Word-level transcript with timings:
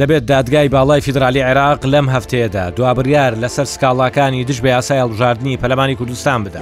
دەبێت 0.00 0.24
دادگای 0.32 0.68
باڵای 0.68 1.00
فیدراالی 1.00 1.42
عێراق 1.42 1.86
لەم 1.86 2.08
هەفتەیەدا 2.14 2.70
دوابڕیار 2.76 3.34
لەسەر 3.42 3.64
سکاڵاکانی 3.74 4.44
دش 4.46 4.60
بە 4.60 4.64
یاسای 4.68 5.00
هەڵژاردننی 5.02 5.56
پەلمانی 5.62 5.94
کوردستان 5.96 6.44
بدە. 6.44 6.60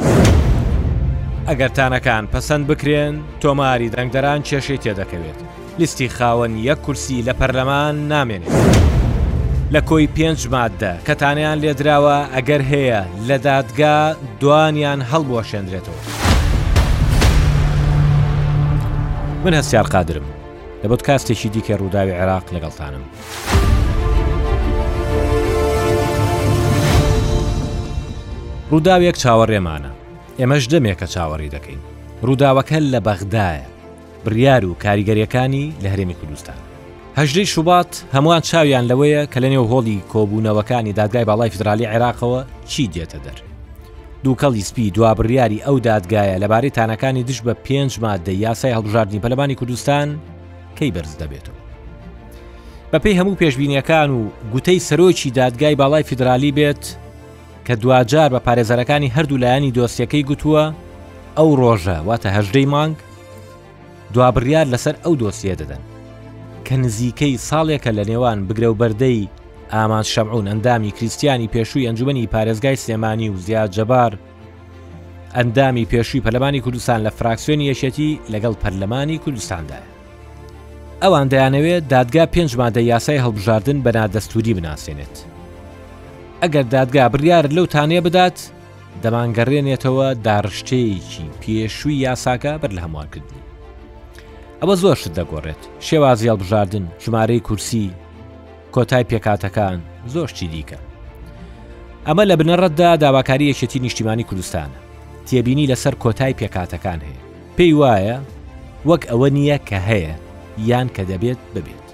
ئەگەرتانەکان 1.49 2.27
پەسەند 2.33 2.67
بکرێن 2.69 3.15
تۆماری 3.41 3.91
دەنگدەران 3.95 4.43
کێشەی 4.47 4.79
تێدەکەوێت. 4.83 5.39
لیستی 5.79 6.09
خاوەن 6.09 6.51
یەک 6.69 6.79
کورسی 6.85 7.23
لە 7.27 7.33
پەرلەمان 7.41 7.95
نامێنێت. 8.13 8.53
لە 9.75 9.81
کۆی 9.89 10.09
پێنج 10.17 10.41
مادە 10.53 10.93
کەتانیان 11.07 11.59
لێدراوە 11.63 12.19
ئەگەر 12.37 12.63
هەیە 12.73 13.03
لە 13.29 13.37
دادگا 13.39 13.99
دوانیان 14.41 15.01
هەڵبۆشێنرێتەوە. 15.11 16.01
من 19.45 19.55
هەستار 19.55 19.87
قادرم. 19.95 20.34
لە 20.85 20.89
بۆت 20.93 21.03
کاستێکی 21.09 21.49
دیکە 21.55 21.71
ڕووداوی 21.81 22.13
عێراق 22.19 22.45
لەگەڵتانم. 22.55 23.03
ڕووداوێک 28.71 29.17
چاوەڕێمانە 29.23 29.91
ئێمەش 30.39 30.65
دەمێکە 30.73 31.07
چاوەڕی 31.15 31.53
دەکەین 31.57 31.81
ڕووداوەکە 32.23 32.79
لە 32.93 33.01
بەغدایە 33.07 33.67
بریار 34.25 34.65
و 34.65 34.75
کاریگەریەکانی 34.85 35.73
لە 35.83 35.89
هەرێمی 35.93 36.15
کوردستان 36.21 36.57
هەژدەی 37.19 37.47
شوبات 37.53 38.05
هەمووان 38.15 38.41
چاویان 38.41 38.85
لەوەیە 38.91 39.27
کە 39.33 39.39
لە 39.41 39.49
نێو 39.53 39.65
هۆڵی 39.73 40.05
کۆبوونەوەکانی 40.13 40.93
دادگای 41.01 41.25
باڵای 41.29 41.51
فدرالی 41.55 41.87
عێراقەوە 41.93 42.41
چی 42.71 42.91
دێتە 42.95 43.19
دەر 43.25 43.39
دووکەڵی 44.25 44.63
سپی 44.65 44.91
دوا 44.91 45.15
بڕیاری 45.19 45.63
ئەو 45.67 45.79
دادگایە 45.89 46.39
لەبارەی 46.43 46.71
تانەکانی 46.77 47.23
دش 47.25 47.39
بە 47.47 47.55
پێنج 47.67 47.93
مادە 48.05 48.29
یاسای 48.45 48.75
هەڵبژاردننی 48.77 49.21
پەلەبانی 49.25 49.55
کوردستان 49.61 50.09
کەی 50.79 50.91
بەرز 50.97 51.15
دەبێتەوە 51.23 51.61
بەپی 52.93 53.19
هەموو 53.19 53.39
پێشبینیەکان 53.43 54.09
و 54.15 54.21
گوتەی 54.53 54.81
سەرۆکی 54.89 55.33
دادگای 55.39 55.77
باڵای 55.81 56.05
فیدرالی 56.09 56.53
بێت 56.57 56.85
کە 57.67 57.71
دوجار 57.83 58.31
بە 58.35 58.41
پارێزەرەکانی 58.47 59.13
هەردوو 59.17 59.37
لایانی 59.43 59.73
دۆستیەکەی 59.77 60.27
گوتووە 60.29 60.65
ئەو 61.37 61.51
ڕۆژە 61.61 61.99
واتە 62.09 62.29
هەژدەی 62.37 62.67
مانگ 62.75 62.97
دوابڕیار 64.15 64.67
لەسەر 64.73 64.95
ئەو 65.05 65.15
دۆسیە 65.23 65.55
دەدەن 65.61 65.83
کە 66.67 66.73
نزیکەی 66.83 67.35
ساڵێکە 67.49 67.91
لە 67.99 68.03
نێوان 68.11 68.39
بگرە 68.49 68.69
و 68.73 68.79
بەردەی 68.81 69.29
ئامان 69.73 70.03
شەمعون 70.13 70.47
ئەندامی 70.51 70.91
کریسیانی 70.99 71.51
پێشووی 71.55 71.87
ئەنجومی 71.87 72.31
پارێزگای 72.35 72.77
سێمانی 72.85 73.29
و 73.29 73.37
زیاد 73.47 73.71
جەبار 73.77 74.13
ئەندامی 75.37 75.85
پێشووی 75.93 76.25
پەرلەمانی 76.25 76.61
کوردستان 76.65 77.01
لە 77.07 77.11
فراکسیۆنی 77.19 77.69
یەشەتی 77.73 78.11
لەگەڵ 78.33 78.55
پەرلەمانی 78.63 79.19
کوردستاندایە 79.25 79.94
ئەوان 81.03 81.29
دەیانەوێت 81.33 81.85
دادگا 81.89 82.25
پێنج 82.33 82.51
مادە 82.61 82.77
یاسای 82.81 83.21
هەڵبژاردن 83.25 83.79
بە 83.85 83.91
نادەستوری 83.97 84.55
بناسیێنێت. 84.57 85.17
ئەگەر 86.43 86.65
دادگا 86.75 87.07
بریار 87.13 87.47
لەوتانێ 87.57 88.01
بدات، 88.07 88.39
دەمانگەڕێنێتەوە 89.03 90.09
داڕشتەیەکی 90.27 91.27
پێشووی 91.41 92.01
یاساکە 92.07 92.53
بەر 92.63 92.71
لە 92.77 92.81
هەموارکردنی. 92.85 93.43
ئەوە 94.61 94.75
زۆر 94.83 94.97
شت 95.01 95.15
دەگۆڕێت 95.19 95.63
شێوازی 95.87 96.31
هەڵبژاردن 96.31 96.85
ژمارەی 97.05 97.45
کورسی 97.47 97.91
کۆتای 98.75 99.05
پێکاتەکان 99.11 99.79
زۆرشتی 100.13 100.49
دیکە. 100.55 100.79
ئەمە 102.07 102.25
لە 102.31 102.35
بنەڕەتدا 102.41 102.91
داواکاری 103.03 103.51
یەکێتی 103.53 103.79
نیشتیمانی 103.85 104.27
کوردستانە 104.31 104.79
تێبینی 105.27 105.71
لەسەر 105.73 105.95
کۆتای 106.03 106.39
پێکاتەکان 106.41 106.99
هەیە 107.07 107.23
پێی 107.57 107.73
وایە 107.81 108.17
وەک 108.91 109.03
ئەوە 109.11 109.29
نییە 109.37 109.59
کە 109.69 109.79
هەیە 109.89 110.15
یان 110.59 110.89
کە 110.97 111.01
دەبێت 111.11 111.39
ببێت. 111.57 111.85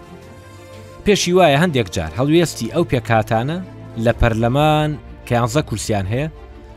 پێشی 1.08 1.30
وایە 1.36 1.58
هەندێک 1.62 1.88
جار 1.94 2.12
هەڵوێستی 2.18 2.72
ئەو 2.74 2.84
پێکاتانە 2.90 3.58
لە 4.04 4.12
پەرلەمان 4.20 4.90
کەیانزە 5.28 5.62
کورسیان 5.68 6.06
هەیە 6.12 6.26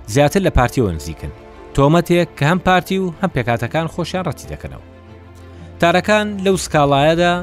زیاتر 0.07 0.39
لە 0.47 0.51
پارتیەوە 0.57 0.91
نزیکن 0.93 1.31
تۆمەتێک 1.75 2.27
کە 2.39 2.43
هەم 2.51 2.59
پارتی 2.66 2.97
و 2.99 3.13
هەم 3.22 3.29
پێکاتەکان 3.35 3.88
خۆشیان 3.93 4.25
ڕەتی 4.27 4.49
دەکەنەوە. 4.51 4.85
تارەکان 5.79 6.27
لەو 6.45 6.55
سکاڵایەدا 6.66 7.33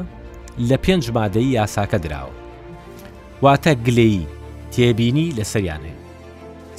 لە 0.69 0.77
پێنج 0.85 1.03
مادەی 1.17 1.53
یاساکە 1.57 1.97
دراوە. 2.03 2.35
واتە 3.43 3.73
گلەی 3.85 4.25
تێبینی 4.73 5.33
لە 5.37 5.43
سەریانێ. 5.51 5.93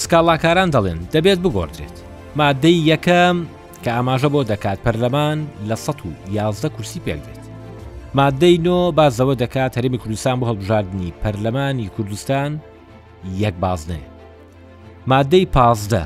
سکاڵاکاران 0.03 0.69
دەڵێن 0.75 1.01
دەبێت 1.15 1.39
بگۆدرێت. 1.45 1.97
مادەی 2.37 2.79
یەکەم 2.91 3.37
کە 3.83 3.91
ئاماژە 3.97 4.29
بۆ 4.33 4.41
دەکات 4.51 4.79
پەرلەمان 4.85 5.39
لە 5.69 5.77
١ 5.85 5.95
یازدە 6.39 6.69
کورسی 6.77 7.01
پێک 7.07 7.21
دێت. 7.27 7.42
مادەی 8.19 8.57
نۆ 8.67 8.79
بازەوە 8.99 9.35
دەکات 9.43 9.73
هەرمی 9.79 9.99
کوردستان 10.03 10.37
بۆ 10.41 10.45
هەڵبژاردننی 10.51 11.13
پەرلەمانی 11.23 11.89
کوردستان 11.97 12.53
یەک 13.45 13.55
بازنێ 13.65 14.03
مادەی 15.11 15.47
پازدە 15.55 16.03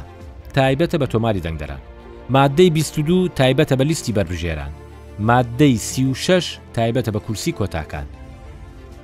تایبەتە 0.57 0.97
بە 1.03 1.07
تۆماری 1.13 1.43
دەنگدەران 1.47 1.83
مادەی 2.31 2.71
22 2.71 3.29
تایبەتە 3.29 3.73
بە 3.79 3.83
لیستی 3.85 4.13
بربژێران 4.13 4.73
مادەی 5.19 5.77
36 5.79 6.59
تایبەتە 6.77 7.09
بە 7.15 7.19
کورسی 7.21 7.53
کۆتاکان 7.53 8.07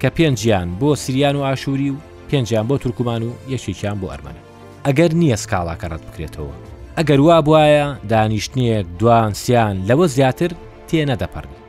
کە 0.01 0.09
پێنجیان 0.17 0.69
بۆ 0.81 0.95
سریان 0.95 1.37
و 1.37 1.43
ئاشووری 1.43 1.91
و 1.91 1.95
پێنجیان 2.31 2.69
بۆ 2.69 2.77
تورکمان 2.81 3.23
و 3.23 3.33
یەکێکیان 3.49 3.97
بۆ 4.03 4.07
ئەرمەنە 4.13 4.43
ئەگەر 4.89 5.13
نییە 5.21 5.37
سکاڵاکە 5.43 5.87
ڕەت 5.93 6.03
بکرێتەوە 6.07 6.55
ئەگەر 6.99 7.21
وا 7.27 7.39
بواە 7.47 8.07
دانیشتنیەک 8.11 8.87
دوان 8.99 9.33
سیان 9.43 9.77
لەوە 9.89 10.07
زیاتر 10.07 10.51
تێنەدەپەڕی 10.89 11.62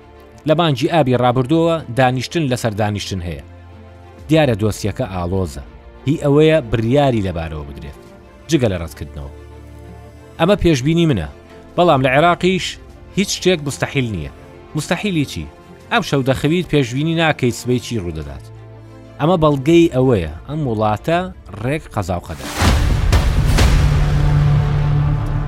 لە 0.47 0.53
بانجی 0.53 0.87
ئابی 0.91 1.15
ڕابردووە 1.17 1.79
دانیشتن 1.95 2.47
لەسەر 2.51 2.75
دانیشتن 2.75 3.21
هەیە 3.23 3.43
دیارە 4.29 4.55
دۆسیەکە 4.55 5.05
ئالۆزە 5.13 5.63
هی 6.07 6.17
ئەوەیە 6.19 6.59
بریاری 6.71 7.21
لەبارەوە 7.23 7.63
بدرێت 7.67 7.99
جگە 8.51 8.67
لە 8.69 8.77
ڕەتکردنەوە 8.83 9.31
ئەمە 10.39 10.55
پێشببینی 10.63 11.05
منە 11.11 11.27
بەڵام 11.77 12.01
لە 12.05 12.09
عێراقیش 12.15 12.77
هیچ 13.15 13.29
شتێک 13.39 13.59
مستحیل 13.67 14.11
نییە 14.15 14.31
مستحیلی 14.75 15.25
چی 15.25 15.47
ئەم 15.91 16.01
شەو 16.03 16.21
دەخەویت 16.29 16.65
پێشببینی 16.73 17.15
ناکەیت 17.23 17.55
سبەیکی 17.61 18.01
ڕوودەدات 18.03 18.45
ئەمە 19.19 19.37
بەڵگەی 19.43 19.91
ئەوەیە 19.95 20.33
ئەم 20.49 20.61
وڵاتە 20.69 21.19
ڕێک 21.63 21.83
قەزاوقەدە 21.95 22.47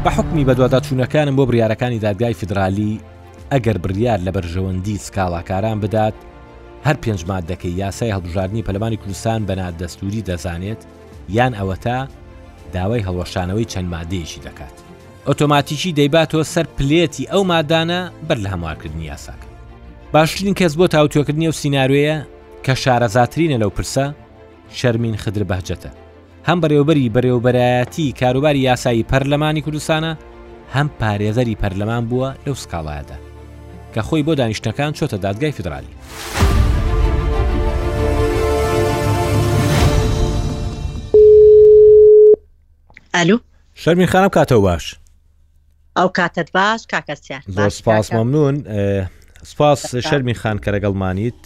بە 0.04 0.10
حکمی 0.18 0.44
بەدووادا 0.48 0.80
چوونەکانم 0.86 1.36
بۆ 1.38 1.44
بریارەکانی 1.50 2.00
دادگای 2.00 2.34
فدرالی 2.42 3.00
ئەگەر 3.54 3.78
بریار 3.78 4.18
لە 4.26 4.32
بەرژەوەندی 4.36 5.00
سکاڵاکاران 5.06 5.78
بدات 5.84 6.14
هەر 6.86 6.96
پێنج 7.04 7.20
مادەکەی 7.30 7.66
یاسای 7.84 8.12
هەڵبژاردننی 8.16 8.64
پەلمانی 8.68 8.98
کوردستان 9.02 9.42
بەنات 9.48 9.76
دەستوری 9.84 10.26
دەزانێت 10.30 10.82
یان 11.38 11.54
ئەوە 11.60 11.78
تا 11.86 11.98
داوای 12.74 13.04
هەڵەشانەوەی 13.08 13.68
چەند 13.72 13.90
مادەیەشی 13.94 14.42
دەکات 14.48 14.76
ئۆتۆماتیکی 15.28 15.96
دەیباتەوە 16.00 16.44
سەر 16.54 16.66
پلێتی 16.78 17.26
ئەو 17.32 17.42
مادانە 17.54 18.00
بەر 18.28 18.38
لە 18.44 18.50
هەموارکردنی 18.54 19.08
یاساکە 19.12 19.48
باشترین 20.14 20.54
کەس 20.60 20.74
بۆ 20.80 20.86
تاوتۆکردنی 20.96 21.48
و 21.50 21.54
سنااروەیە 21.62 22.18
کە 22.66 22.74
شارەزاترینە 22.84 23.58
لەو 23.64 23.70
پرسە 23.78 24.06
شەرمین 24.80 25.18
خدر 25.24 25.44
بەهجەتە 25.52 25.92
هەم 26.48 26.58
بەڕێوبەری 26.62 27.12
بەڕێوبەرایەتی 27.16 28.14
کاروباری 28.20 28.60
یاسایی 28.70 29.06
پەرلەمانی 29.12 29.62
کوردستانە 29.66 30.14
هەم 30.76 30.88
پارێزەری 31.00 31.60
پەرلەمان 31.62 32.04
بووە 32.10 32.30
لەو 32.46 32.56
سکاڵایەدا 32.64 33.18
کە 33.96 34.02
خۆی 34.08 34.24
بۆ 34.28 34.34
دانیشتەکان 34.36 34.94
چۆتە 34.98 35.16
دادگای 35.26 35.52
فدرالی. 35.52 35.88
ئەلو 43.16 43.38
شەرمین 43.76 44.06
خانم 44.08 44.28
کاتەوە 44.36 44.62
باش 44.68 44.96
ئەو 46.00 46.10
کاتت 46.16 46.52
باش 46.52 46.82
کاکەسیان 46.94 47.42
زۆر 47.48 47.70
سپاس 47.70 48.14
مەمنون 48.14 48.56
سپاس 49.44 49.96
شەرمی 49.96 50.34
خان 50.34 50.58
کە 50.64 50.68
لەگەڵمانیت 50.76 51.44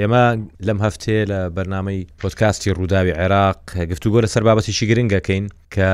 ئێمە 0.00 0.24
لەم 0.66 0.78
هەفتێ 0.84 1.16
لە 1.30 1.40
بەرنامەی 1.56 2.06
پۆتکاستی 2.20 2.70
ڕووداوی 2.78 3.12
عێراق 3.20 3.60
گفتوگۆ 3.90 4.20
لە 4.24 4.28
سەر 4.34 4.42
بابەتیشی 4.48 4.86
گرنگەکەین 4.90 5.46
کە 5.74 5.90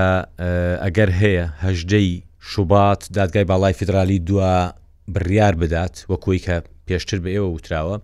ئەگەر 0.84 1.10
هەیە 1.20 1.46
هەژدەی 1.64 2.10
شوبات 2.40 3.08
دادگای 3.14 3.44
باڵای 3.50 3.72
فیدرالی 3.72 4.18
دووە 4.30 4.72
بڕیار 5.14 5.54
بدات 5.62 6.04
وەکوی 6.10 6.38
کە 6.44 6.56
پێشتر 6.90 7.18
بە 7.24 7.28
ئێوە 7.34 7.48
وتراوە 7.58 7.96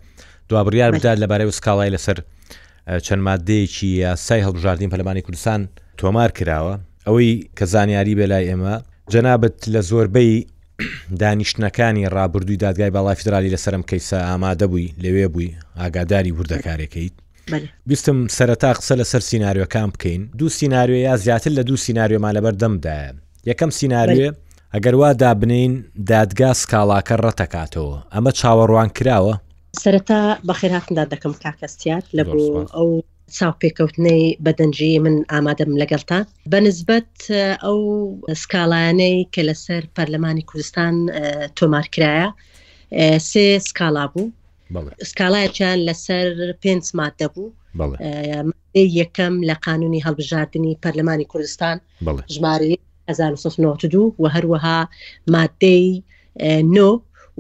دوا 0.49 0.61
بڕیار 0.67 0.91
بدات 0.97 1.19
لەبارەی 1.23 1.55
سکاڵای 1.59 1.95
لەسەر 1.97 2.19
چەند 3.07 3.23
مادەیەکی 3.29 3.85
یاسای 4.05 4.45
هەڵبژاردین 4.47 4.91
پەلمانی 4.93 5.23
کوردستان 5.27 5.61
تۆمار 5.99 6.31
کراوە 6.39 6.75
ئەوەی 7.07 7.31
کە 7.59 7.65
زانیاری 7.73 8.15
بێلای 8.19 8.49
ئێمە 8.51 8.75
جەنابەت 9.13 9.59
لە 9.75 9.81
زۆربەی 9.91 10.47
دانیشتەکانی 11.21 12.09
ڕابردووی 12.17 12.57
دادگای 12.65 12.91
باڵای 12.97 13.17
فدرالی 13.21 13.53
لەسرم 13.57 13.83
کەیسە 13.91 14.17
ئامادە 14.29 14.67
بووی 14.71 14.95
لەوێ 15.03 15.27
بووی 15.33 15.55
ئاگاداری 15.79 16.33
وردەکارێکیت 16.39 17.13
بیستم 17.87 18.19
سەرەتا 18.37 18.71
قسە 18.79 18.95
لەسەر 19.01 19.21
سناریۆکان 19.31 19.91
بکەین 19.95 20.23
دوو 20.39 20.49
سناریۆ 20.49 20.97
یا 21.09 21.17
زیاتر 21.17 21.51
لە 21.59 21.63
دوو 21.69 21.77
سناریۆمان 21.77 22.33
لەبەر 22.37 22.55
دەمدایە 22.63 23.15
یەکەم 23.51 23.71
سناریێ 23.71 24.31
ئەگەر 24.75 24.95
وا 25.01 25.11
دابنین 25.23 25.73
دادگا 26.13 26.51
سکاڵاکە 26.61 27.17
ڕەتەکاتەوە 27.25 27.97
ئەمە 28.15 28.33
چاوەڕوان 28.41 28.89
کراوە 28.97 29.35
سەرەتا 29.83 30.21
بەخێراتندا 30.49 31.05
دەکەم 31.13 31.35
کاکەستیات 31.45 32.07
لە 32.17 32.23
بۆ 32.33 32.43
ئەو 32.77 32.89
چاوپێکەوتنەی 33.37 34.25
بەدەنجی 34.45 34.93
من 35.05 35.17
ئامادەم 35.33 35.73
لەگەڵتا 35.83 36.19
بەنسبەت 36.53 37.15
ئەو 37.65 37.79
سکاڵانەی 38.43 39.17
کە 39.35 39.43
لەسەر 39.49 39.83
پەرلەمانی 39.97 40.47
کوردستان 40.51 40.95
تۆمارکرایە 41.59 42.29
سێ 43.31 43.47
سکاڵا 43.69 44.05
بوو 44.13 44.27
سکاڵایەکیان 45.11 45.79
لەسەر 45.89 46.27
پێنج 46.63 46.85
مادە 46.99 47.27
بوو 47.35 47.49
یەکەم 49.01 49.35
لە 49.49 49.55
قانونی 49.67 50.05
هەڵبژاردننی 50.07 50.79
پەرلەمانی 50.85 51.27
کوردستان 51.33 51.77
ژمارە 52.35 52.69
1992 53.09 54.15
و 54.19 54.29
هەروەها 54.29 54.79
مادەی 55.33 55.89
نۆ 56.75 56.91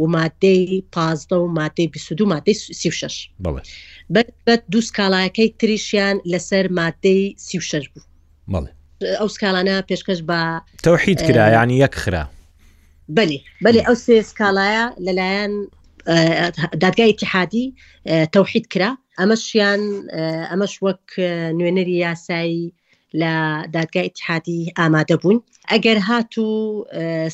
و 0.00 0.06
مادەی 0.06 0.82
پازدە 0.96 1.32
و 1.36 1.46
مادەی 1.58 1.88
22 1.88 2.26
مادەی 2.26 2.54
36 2.54 3.28
بە 4.48 4.54
دوو 4.70 4.80
سکاڵایەکەی 4.88 5.48
تریشیان 5.58 6.16
لەسەر 6.32 6.66
مادەی 6.78 7.20
36 7.38 7.88
بوو 7.92 8.66
ئەو 9.20 9.28
سکالانە 9.34 9.76
پێشکەش 9.88 10.20
بە 10.28 10.40
تەوحید 10.84 11.18
کرا 11.26 11.46
ینی 11.64 11.76
یەک 11.84 11.94
خرا 12.02 12.24
بەێ 13.16 13.38
بەێ 13.64 13.82
ئەو 13.86 13.96
سێ 14.04 14.16
سکالایە 14.30 14.84
لەلایەن 15.06 15.52
دادگای 16.82 17.10
اتحادی 17.14 17.66
تەوحید 18.34 18.66
کرا 18.72 18.90
ئەمەشیان 19.20 19.82
ئەمەش 20.52 20.74
وەک 20.86 21.04
نوێنەری 21.58 21.96
یاسایی 22.06 22.64
لە 23.20 23.34
دادگای 23.74 24.06
اتحادی 24.06 24.60
ئامادە 24.78 25.16
بوون 25.22 25.38
ئەگەر 25.72 25.98
هاتوو 26.10 26.48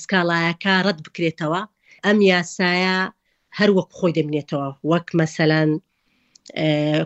سکاڵایەکە 0.02 0.74
ڕەت 0.86 0.98
بکرێتەوە 1.06 1.60
ئەم 2.04 2.18
یاسایە 2.32 2.96
هەرو 3.58 3.72
وەک 3.78 3.88
خۆی 3.98 4.16
دەبنێتەوە 4.18 4.68
وەک 4.90 5.06
مەسەلاەن 5.20 5.70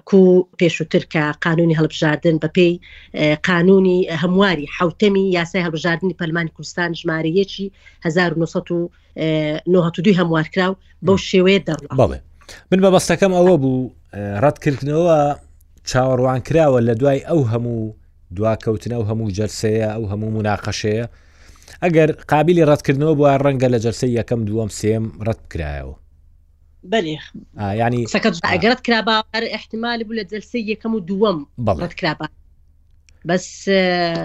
کو 0.09 0.21
پێشووتر 0.61 1.03
کە 1.13 1.23
قانونی 1.47 1.77
هەڵبژاردن 1.79 2.37
بە 2.43 2.49
پێی 2.57 2.75
قانونی 3.51 3.99
هەمواری 4.23 4.67
حوتەمی 4.79 5.25
یاسای 5.39 5.65
هەڵبژاردننی 5.67 6.19
پەلمانی 6.21 6.53
کوردستان 6.57 6.91
ژمارەیەکی 7.01 7.67
1992 8.05 10.21
هەموارکرااو 10.21 10.73
بەو 11.07 11.17
شێوەیە 11.31 11.61
دەڕ 11.71 11.79
بەڵێ 12.01 12.19
من 12.71 12.81
بە 12.85 12.91
بەستەکەم 12.95 13.33
ئەوە 13.39 13.57
بوو 13.63 13.81
ڕەتکردنەوە 14.45 15.17
چاوەڕوان 15.91 16.41
کراوە 16.49 16.79
لە 16.89 16.95
دوای 17.01 17.21
ئەو 17.29 17.41
هەموو 17.53 17.85
دواکەوتنە 18.39 18.93
و 19.01 19.05
هەموو 19.11 19.35
جەرسەیە 19.39 19.87
ئەو 19.95 20.05
هەموو 20.13 20.35
مناقەشەیە 20.37 21.07
ئەگەر 21.83 22.09
قابلی 22.31 22.67
ڕەتکردنەوە 22.71 23.15
بۆە 23.19 23.33
ڕەنگە 23.45 23.69
لە 23.75 23.79
جەرسی 23.85 24.11
یەکەم 24.19 24.41
دووەم 24.49 24.71
سێم 24.81 25.05
ڕەت 25.27 25.41
بکرایەوە 25.45 25.95
ینی 27.83 28.03
ئەگەرت 28.55 28.81
کرابار 28.87 29.43
احتمال 29.59 29.99
بوو 30.07 30.15
لە 30.21 30.25
جلسی 30.33 30.61
یەکەم 30.73 30.93
و 30.97 31.01
دووەم 31.11 31.39
بەڵەت 31.67 31.95
کرابار 31.99 32.31
بەس 33.29 33.47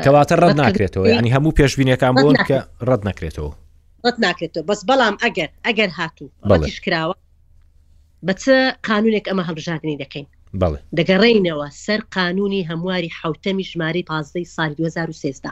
کەواتە 0.05 0.33
ڕەت 0.41 0.55
ناکرێتەوە 0.63 1.05
ینی 1.15 1.31
هەموو 1.35 1.55
پێشبینەکان 1.59 2.13
بۆن 2.23 2.35
کە 2.47 2.57
ڕەت 2.87 3.01
نکرێتەوە 3.09 3.51
ڕەت 4.05 4.17
ناکرێتەوە 4.25 4.63
بەس 4.69 4.81
بەڵام 4.89 5.15
ئەگەر 5.23 5.49
ئەگەر 5.67 5.89
هاتوو 5.99 6.27
بەڵش 6.49 6.77
کراوە 6.85 7.15
بەچە 8.27 8.55
قانونێک 8.87 9.25
ئەمە 9.29 9.43
هەڵژاتنی 9.49 9.95
دەکەین 10.03 10.25
دەگەڕێینەوە 10.97 11.67
سەر 11.85 11.99
قانونی 12.17 12.61
هەمواری 12.69 13.09
حوتەمی 13.21 13.63
ژمارە 13.71 14.01
پازدەی 14.09 14.45
سال 14.55 14.71
2013 14.73 15.49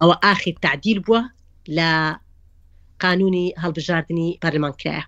ئەوە 0.00 0.14
ئاخی 0.24 0.54
تعدیل 0.62 0.98
بووە 1.06 1.22
لە 1.76 1.90
قانونی 3.02 3.54
هەڵبژاردننی 3.62 4.38
پەرلمانکرایە 4.42 5.02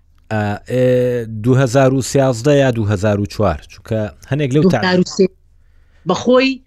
2013 1.41 2.57
یا 2.57 2.71
2004 2.71 3.61
چونکە 3.69 4.13
هەنێک 4.31 4.51
لەو 4.53 4.63
بەخۆی 6.07 6.61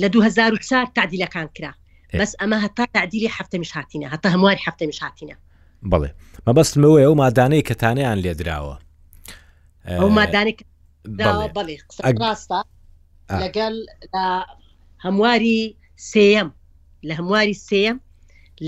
لە 0.00 0.08
2004 0.08 0.86
تعدیلەکان 0.94 1.48
کرا 1.54 1.72
بەس 2.18 2.32
ئەمە 2.40 2.56
هەتا 2.64 2.84
تعدیلی 2.94 3.28
هەفتەمیش 3.36 3.70
هاتیە 3.76 4.08
هەتا 4.14 4.28
هەمواری 4.34 4.60
هەفتەمیش 4.66 4.98
هاتیە 5.02 5.36
بەڵێ 5.90 6.10
مەبەستمەوەی 6.46 7.02
ئەو 7.04 7.14
مادانەی 7.14 7.62
کەتانیان 7.68 8.18
لێدراوە 8.24 8.76
ئەو 10.02 10.08
مادانێک 10.20 10.58
بڵێ 11.56 11.76
ڕاستە 12.22 12.58
لەگەڵ 13.42 13.74
هەمواری 15.04 15.60
سم 16.10 16.46
لە 17.08 17.12
هەمواری 17.18 17.54
سم 17.68 17.94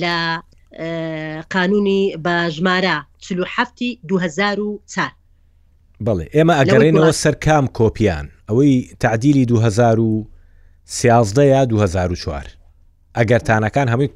لە 0.03 0.17
قانونی 1.55 2.03
بە 2.25 2.35
ژمارە 2.57 2.97
چهفتی 3.25 3.91
2004 4.09 5.13
بڵێ 6.07 6.27
ئێمە 6.35 6.55
ئەگەڕێنەوە 6.59 7.11
سەرکام 7.23 7.65
کۆپیان 7.79 8.27
ئەوەی 8.49 8.75
تعدیلی 9.03 9.45
2013 9.51 11.43
یا 11.55 11.63
2004 11.71 12.47
ئەگەرتانەکان 13.17 13.87
هەمووی 13.93 14.11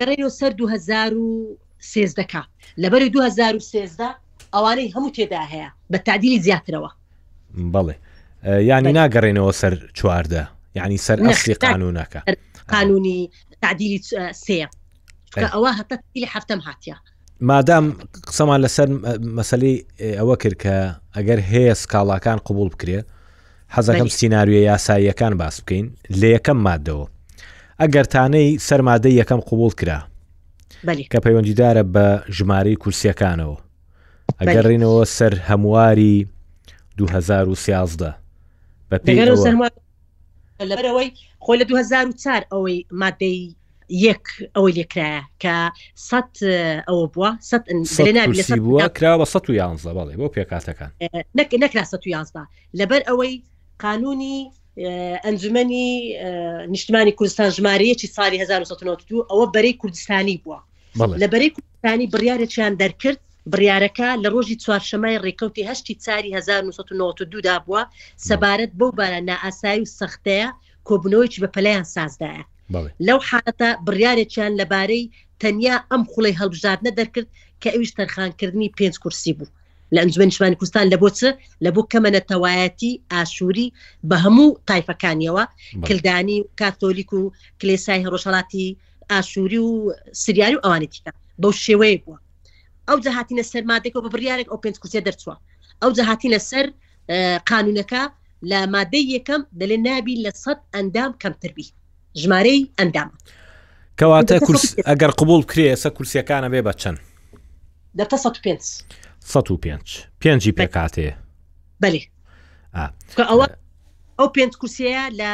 گەڕێنەوە 0.00 0.30
سەر 0.38 0.52
2013 0.54 2.46
لەبەر 2.82 3.02
2013 3.08 4.14
ئەوانەی 4.54 4.92
هەموو 4.94 5.10
تێدا 5.16 5.42
هەیە 5.52 5.68
بە 5.92 5.98
تعدیلی 6.06 6.42
زیاترەوە 6.46 6.90
بڵێ 7.72 7.94
ینی 8.68 8.92
ناگەڕێنەوە 8.98 9.52
سەر 9.60 9.74
چواردە 9.98 10.42
یعنی 10.78 10.96
سەر 11.06 11.18
ئەسی 11.26 11.54
قانونەکە 11.64 12.20
قانونی 12.74 13.20
تعدیلی 13.62 13.98
سێ 14.44 14.64
ئەوە 15.54 15.70
هەتەلی 15.78 16.26
هەفتم 16.34 16.60
هااتە 16.66 16.94
مادام 17.50 17.84
قسەمان 18.28 18.58
لەسەر 18.64 18.88
مەسلی 19.38 19.74
ئەوە 20.20 20.36
کرد 20.42 20.56
کە 20.62 20.76
ئەگەر 21.16 21.38
هەیە 21.52 21.74
سکاڵاکان 21.82 22.38
قوبول 22.46 22.68
بکرێ 22.74 22.98
حەزەکەم 23.74 24.08
سینناویە 24.18 24.60
یاساییەکان 24.70 25.32
باس 25.40 25.56
بکەین 25.60 25.86
لە 26.20 26.26
یەکەم 26.36 26.58
مادەوە 26.66 27.06
ئەگەر 27.82 28.06
تانەی 28.14 28.48
سەرمادەی 28.68 29.14
یەکەم 29.20 29.40
قوبول 29.48 29.72
کرا 29.80 29.98
کە 31.12 31.18
پەیوەندیدارە 31.24 31.82
بە 31.94 32.06
ژمارەی 32.36 32.80
کورسیەکانەوە 32.82 33.56
ئەگەڕینەوە 34.40 35.04
سەر 35.16 35.34
هەمواری 35.48 36.16
2013 36.96 38.14
بە 38.92 38.98
لەبەرەوەی 40.70 41.08
خۆی 41.44 41.58
لە 41.60 41.66
2004 41.66 42.46
ئەوەی 42.52 42.78
مادەی 43.02 43.38
یەک 44.06 44.24
ئەوەی 44.54 44.72
لێکرایە 44.78 45.22
کە 45.42 45.54
سە 46.08 46.18
ئەوە 46.88 47.06
بووە 47.14 47.30
بووە 48.66 48.84
کراوە 48.98 49.24
111 49.24 49.92
بەڵێ 49.98 50.14
بۆ 50.20 50.26
پێکاتەکان 50.34 50.90
نەکرا 51.62 51.82
111 51.84 52.46
لەبەر 52.78 53.02
ئەوەی 53.08 53.34
قانونی 53.82 54.36
ئەنجومی 55.24 55.66
نیشتمانی 56.72 57.12
کوردستان 57.18 57.48
ژمارەیەکی 57.56 58.08
ساڵی 58.16 58.38
1992 58.42 59.16
ئەوە 59.30 59.46
بەرەی 59.54 59.74
کوردستانی 59.80 60.36
بووە 60.44 60.58
لە 61.22 61.26
بەرەی 61.32 61.50
کوردستانی 61.56 62.06
بڕیارێکیان 62.12 62.72
دەرکرد 62.82 63.18
بڕیارەکە 63.52 64.08
لە 64.22 64.28
ڕۆژی 64.34 64.60
چوارشەمای 64.64 65.20
ڕێکەوتی 65.24 65.68
هەشتی 65.70 65.94
چاری 66.04 66.34
1992 66.36 67.40
دا 67.48 67.56
بووە 67.66 67.82
سەبارەت 68.28 68.72
بەو 68.78 68.90
بارە 68.98 69.20
نائسایی 69.30 69.82
و 69.82 69.92
سەختەیە 69.98 70.46
کۆبنەوەیکی 70.88 71.42
بە 71.42 71.48
پەلیان 71.54 71.84
سازدایە 71.96 72.42
لەو 73.06 73.18
حالەتە 73.28 73.68
بڕیارێکیان 73.86 74.52
لەبارەی 74.60 75.10
تەنیا 75.42 75.76
ئەم 75.90 76.02
خوڵی 76.10 76.38
هەڵبژاردنە 76.40 76.90
دەرکرد 76.98 77.28
کە 77.62 77.68
ئەویش 77.74 77.90
تەرخانکردنی 77.98 78.72
پێنج 78.78 78.94
کورسی 79.02 79.32
بوو 79.38 79.54
لە 79.94 79.98
ئەنجمنشمانی 80.02 80.58
کوردستان 80.60 80.86
لە 80.92 80.96
بۆچ 81.02 81.18
لە 81.64 81.70
بۆ 81.74 81.82
کەمەنەتەوایەتی 81.92 82.92
ئاشووری 83.12 83.72
بە 84.08 84.16
هەموو 84.24 84.56
تایفەکانیەوە 84.70 85.44
کلدانی 85.86 86.38
و 86.40 86.48
کاتۆلیک 86.60 87.10
و 87.18 87.22
کلێسای 87.60 88.02
هەڕۆژهڵاتی 88.06 88.66
ئاشووری 89.10 89.58
و 89.68 89.72
سریانی 90.22 90.56
و 90.56 90.64
ئەوانێتیکە 90.64 91.10
بەو 91.42 91.52
شێوەیە 91.64 91.98
بووە 92.04 92.18
ئەو 92.88 92.98
جەهاتینە 93.06 93.44
سەر 93.52 93.62
مادێکەوە 93.70 94.02
بە 94.04 94.10
بڕارێک 94.14 94.48
ئەو 94.52 94.60
پێنج 94.64 94.76
کورسە 94.80 95.00
دەرچوە 95.06 95.34
ئەو 95.82 95.90
جەهاتینە 95.98 96.40
سەر 96.50 96.66
قانونەکە 97.50 98.02
لە 98.50 98.58
مادەی 98.74 99.04
یەکەم 99.16 99.42
دەلێ 99.60 99.76
نابی 99.86 100.16
لە 100.24 100.30
سەد 100.42 100.58
ئەندام 100.74 101.12
کەمتربی 101.22 101.66
ژمارەی 102.20 102.60
ئەندام 102.78 103.10
کەواتە 103.98 104.36
ئەگەر 104.88 105.10
قوبول 105.18 105.42
کرێ 105.50 105.66
سە 105.82 105.88
کورسیەکانە 105.96 106.48
بێ 106.52 106.60
بە 106.66 106.72
چەند 106.80 106.98
دەتە 107.98 108.16
5 109.32 110.08
پێنجی 110.20 110.52
پێکاتێ 110.58 111.08
بەێ 111.82 112.00
ئەوە 113.30 113.46
ئەو 114.18 114.28
پێنج 114.36 114.52
کورسەیە 114.60 115.04
لە 115.20 115.32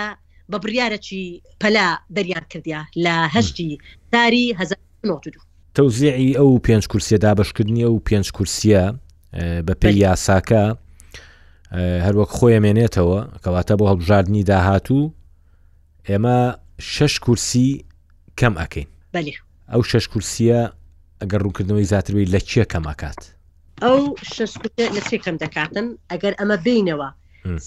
بە 0.51 0.59
بڕارەکی 0.65 1.25
پەلا 1.61 1.89
دەریان 2.17 2.45
کردیا 2.53 2.81
لە 3.05 3.15
هەشتی 3.35 3.71
تاری 4.13 4.45
1992 4.53 5.46
تەوزیعی 5.77 6.33
ئەو 6.41 6.61
پێنج 6.67 6.85
کورسیە 6.93 7.19
دابشکردنی 7.25 7.85
و 7.85 8.01
پێنج 8.09 8.27
کورسیە 8.37 8.83
بە 9.67 9.75
پێی 9.81 9.97
یاساکە 10.05 10.65
هەروەک 12.07 12.31
خۆیەمێنێتەوە 12.37 13.21
کەواتە 13.45 13.75
بۆ 13.79 13.85
هەڵبژاردننی 13.91 14.43
داهاتوو 14.51 15.13
ئێمە 16.09 16.39
شش 16.95 17.15
کورسی 17.25 17.69
کەم 18.41 18.55
ئەکەین 18.63 18.89
ئەو 19.73 19.83
شش 19.91 20.05
کورسیە 20.13 20.61
ئەگەر 21.21 21.41
ڕوونکردنەوەی 21.45 21.89
زیاتروی 21.91 22.31
لە 22.33 22.41
چیە 22.51 22.65
کەماکات 22.73 23.21
ئەو 23.85 23.99
لە 24.97 25.01
چێ 25.09 25.17
کەم 25.25 25.37
دەکاتن 25.45 25.87
ئەگەر 26.13 26.33
ئەمە 26.41 26.57
بینەوە 26.67 27.09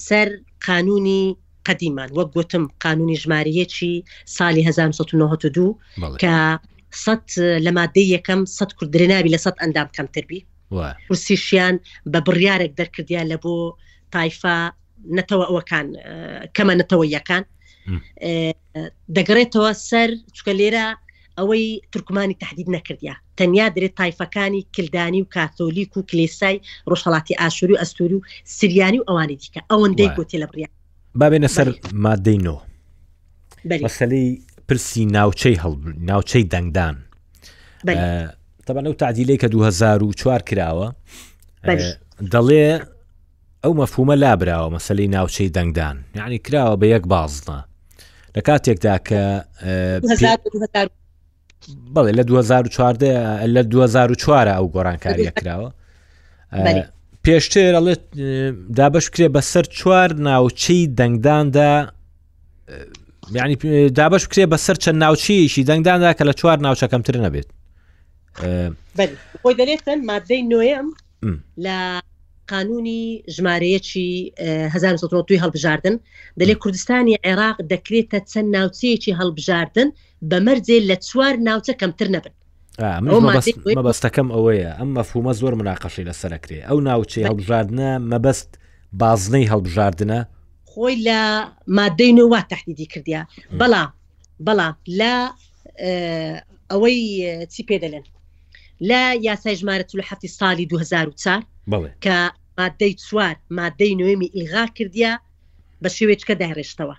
سەر 0.08 0.28
قانونی 0.68 1.24
قدیمان 1.68 2.10
وەک 2.18 2.30
گوتم 2.36 2.64
قانونی 2.86 3.16
ژمارەیەکی 3.24 3.94
سالی 4.38 4.62
1992 4.68 5.78
کە 6.24 6.36
سەد 6.98 7.22
لە 7.66 7.72
مادەی 7.78 8.08
یەکەم 8.16 8.42
سەد 8.58 8.72
کوردرێناوی 8.78 9.30
لە 9.36 9.40
سەد 9.46 9.56
ئەندام 9.62 9.88
کەمتربی 9.98 10.46
کورسیشیان 11.08 11.76
بە 12.14 12.20
بڕیارێک 12.28 12.72
دەرکردیان 12.80 13.26
لە 13.34 13.38
بۆ 13.44 13.56
تایفا 14.12 14.58
نەتەوە 15.18 15.46
ئەوەکان 15.50 15.88
کەمە 16.56 16.74
نەتەوە 16.82 17.06
یەکان 17.16 17.44
دەگەڕێتەوە 19.16 19.70
سەر 19.90 20.10
چکە 20.36 20.52
لێرە 20.60 20.86
ئەوەی 21.38 21.66
ترکمانی 21.92 22.38
تهدید 22.44 22.68
نەکردیا 22.76 23.16
تەنیا 23.38 23.68
درێت 23.76 23.94
تایفەکانی 24.02 24.62
کلدانی 24.76 25.22
و 25.24 25.32
کاتۆلیک 25.36 25.92
و 25.98 26.06
کلێسای 26.10 26.56
ڕۆژهڵاتی 26.92 27.34
ئاشوری 27.40 27.74
و 27.76 27.82
ئەستوری 27.82 28.16
و 28.18 28.22
سریانی 28.58 29.00
و 29.00 29.08
ئەوانی 29.10 29.38
دیکە 29.42 29.62
ئەوەندەی 29.72 30.10
گوتی 30.18 30.38
لە 30.44 30.48
بڕیان 30.52 30.72
بابێنە 31.20 31.50
سەر 31.56 31.68
مادەینەوە 32.06 32.62
مەسلەی 33.86 34.28
پرسی 34.70 35.04
ناوچەی 35.16 35.58
هەڵ 35.64 35.74
ناوچەی 36.12 36.46
دەنگدان 36.54 36.96
تەبان 38.68 38.86
ئەو 38.90 38.94
تعدیلەی 39.02 39.38
کە 39.42 39.48
2004 39.50 40.42
کراوە 40.50 40.88
دەڵێ 42.34 42.66
ئەو 43.64 43.74
مەفهومە 43.82 44.16
لابراوە 44.24 44.70
مەسلەی 44.78 45.08
ناوچەی 45.16 45.50
دەنگدان 45.58 45.98
یعنی 46.16 46.38
کراوە 46.48 46.76
بە 46.82 46.86
یەک 46.96 47.04
بازنە 47.14 47.60
لە 48.36 48.42
کاتێکدا 48.48 48.96
کە 49.08 49.22
بڵێ 51.96 52.12
لە 52.20 52.24
2014 52.24 53.46
لە 53.56 53.62
2004 53.64 54.48
ئەو 54.56 54.66
گۆرانکاریە 54.76 55.32
کراوە 55.42 55.70
پێشتر 57.26 57.74
ئەڵێت 57.78 58.04
دابش 58.78 59.06
کرێ 59.14 59.28
بەسەر 59.36 59.64
چوار 59.78 60.10
ناوچەی 60.28 60.86
دەنگداندا 61.00 61.72
ینی 63.36 63.90
دابش 63.90 64.28
بکرێ 64.30 64.46
بەسەر 64.54 64.76
چەند 64.84 64.98
ناوچیشی 65.06 65.64
دەنگداندا 65.70 66.12
کە 66.20 66.24
لە 66.30 66.34
چوار 66.40 66.58
ناوچەکەمتر 66.66 67.16
نەبێت 67.26 67.48
خۆی 69.42 69.56
دەلێتن 69.62 70.00
مادەی 70.10 70.42
نوێم 70.52 70.88
لە 71.66 71.78
قانونی 72.50 73.24
ژمارەیەکی 73.36 74.34
1992 74.40 75.38
هەڵبژاردن 75.44 75.96
دەلێ 76.40 76.54
کوردستانی 76.64 77.18
عێراق 77.26 77.58
دەکرێتە 77.72 78.20
چەند 78.32 78.48
ناوچەیەکی 78.58 79.14
هەڵبژاردن 79.20 79.88
بە 80.30 80.38
مەرجێ 80.46 80.78
لە 80.90 80.96
چوار 81.08 81.34
ناوچە 81.48 81.74
کەمتر 81.82 82.08
نەبن 82.16 82.34
مەبەستەکەم 83.78 84.28
ئەوەیە 84.36 84.72
ئەم 84.80 84.90
مەفهومە 84.98 85.34
زۆر 85.40 85.54
مناقەشی 85.62 86.04
لەسەرکرێ 86.10 86.60
ئەو 86.68 86.78
ناوچەی 86.90 87.26
هەڵبژاردنە 87.28 87.90
مەبەست 88.14 88.50
بازنەی 89.02 89.48
هەڵبژاردنە 89.52 90.20
خۆی 90.72 90.98
لە 91.08 91.22
مادەی 91.80 92.12
نووا 92.20 92.42
تهدیدی 92.54 92.86
کردیا 92.94 93.22
بەڵا 93.60 93.84
بەڵا 94.46 94.68
لە 95.00 95.14
ئەوەی 96.72 97.00
چی 97.54 97.62
پێ 97.68 97.78
دەلێن 97.84 98.06
لە 98.90 99.02
یاسای 99.28 99.56
ژمارە 99.62 99.86
لە 100.00 100.04
حفتی 100.10 100.30
ساڵی 100.40 100.66
2004 100.68 101.94
کە 102.04 102.18
مادەی 102.60 102.94
چوار 103.06 103.36
مادەی 103.60 103.94
نوێمی 104.00 104.34
ئیلغا 104.38 104.66
کردیا 104.78 105.14
بە 105.84 105.90
شێوێچکە 105.98 106.34
داهێشتەوە 106.42 106.96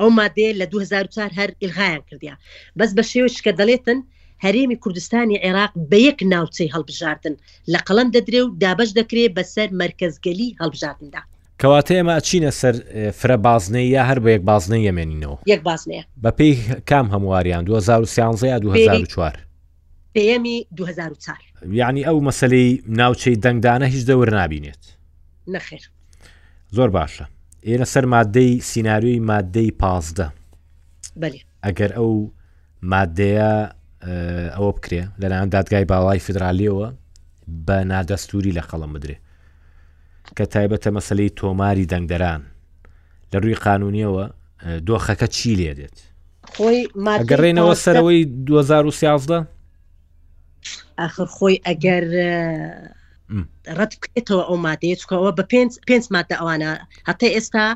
ئەو 0.00 0.08
مادەیە 0.18 0.52
لە 0.60 0.66
2004 0.72 1.36
هەر 1.38 1.50
ئیلغایان 1.62 2.02
کردیا 2.10 2.34
بەس 2.78 2.90
بە 2.98 3.02
شێوێچکە 3.12 3.52
دەڵێتن 3.60 3.98
هەرێمی 4.44 4.80
کوردستانی 4.84 5.38
عێراق 5.46 5.72
بە 5.90 5.98
یەک 6.08 6.18
ناوچەی 6.32 6.72
هەڵبژاردن 6.74 7.34
لە 7.72 7.78
قەڵم 7.86 8.08
دەدرێ 8.16 8.40
و 8.44 8.54
دابش 8.62 8.90
دەکرێت 8.98 9.32
بەسەر 9.36 9.68
مرکزگەلی 9.82 10.48
هەڵبژاردندا 10.60 11.20
کەواتە 11.62 11.92
ئێمە 11.98 12.16
چینە 12.28 12.50
سەر 12.60 12.74
فرە 13.20 13.36
بازنەی 13.46 13.86
یا 13.96 14.02
هەر 14.08 14.18
بە 14.24 14.28
یەک 14.36 14.42
بازنەی 14.50 14.84
ئەمێنینەوە 14.88 15.36
یەک 15.52 15.60
بازنەیە 15.68 16.04
بە 16.24 16.30
پێی 16.38 16.54
کام 16.90 17.06
هەمواریان 17.14 17.64
2013 17.64 18.48
یا 18.48 18.58
2004 18.58 19.38
پێمی 20.14 20.56
2004 20.76 21.38
یعنی 21.80 22.02
ئەو 22.08 22.18
مەسلەی 22.30 22.82
ناوچەی 22.98 23.36
دەنگدانە 23.44 23.82
هیچ 23.94 24.04
دەور 24.08 24.30
نابینێت 24.38 24.82
نەخێر 25.52 25.82
زۆر 26.76 26.90
باشە 26.96 27.24
ئێرە 27.66 27.84
سەر 27.84 28.04
مادەی 28.12 28.60
سینناوی 28.70 29.20
مادەی 29.28 29.70
پازدە 29.82 30.26
ئەگەر 31.66 31.90
ئەو 31.98 32.10
مادەیە 32.90 33.52
ئەوە 34.56 34.72
بکرێ 34.76 35.02
لەلایەن 35.22 35.48
دادگای 35.54 35.84
باڵای 35.92 36.20
فدرالیەوە 36.26 36.88
بە 37.66 37.76
نادەستوری 37.92 38.52
لە 38.58 38.60
قەڵم 38.70 38.90
بدرێت 38.94 39.20
کە 40.36 40.44
تایبەتە 40.54 40.90
مەسلەی 40.96 41.30
تۆماری 41.40 41.90
دەنگدەران 41.92 42.42
لە 43.32 43.36
ڕووی 43.42 43.60
قانونیەوە 43.66 44.24
دۆخەکە 44.86 45.26
چی 45.36 45.52
لێ 45.60 45.72
دێت 45.78 45.96
گەڕێنەوە 47.30 47.74
سەرەوەی 47.84 48.20
2013 48.48 49.46
آخر 51.06 51.26
خۆی 51.36 51.56
ئەگەر 51.66 52.04
ڕەت 53.78 53.92
بکرێتەوە 53.98 54.42
ئەو 54.48 54.56
مادەیە 54.66 54.96
چکەوە 55.00 55.30
بە 55.38 55.44
پێ 55.50 55.60
پێنج 55.88 56.04
مادە 56.14 56.34
ئەوانە 56.40 56.70
هەتا 57.08 57.26
ئێستا 57.36 57.66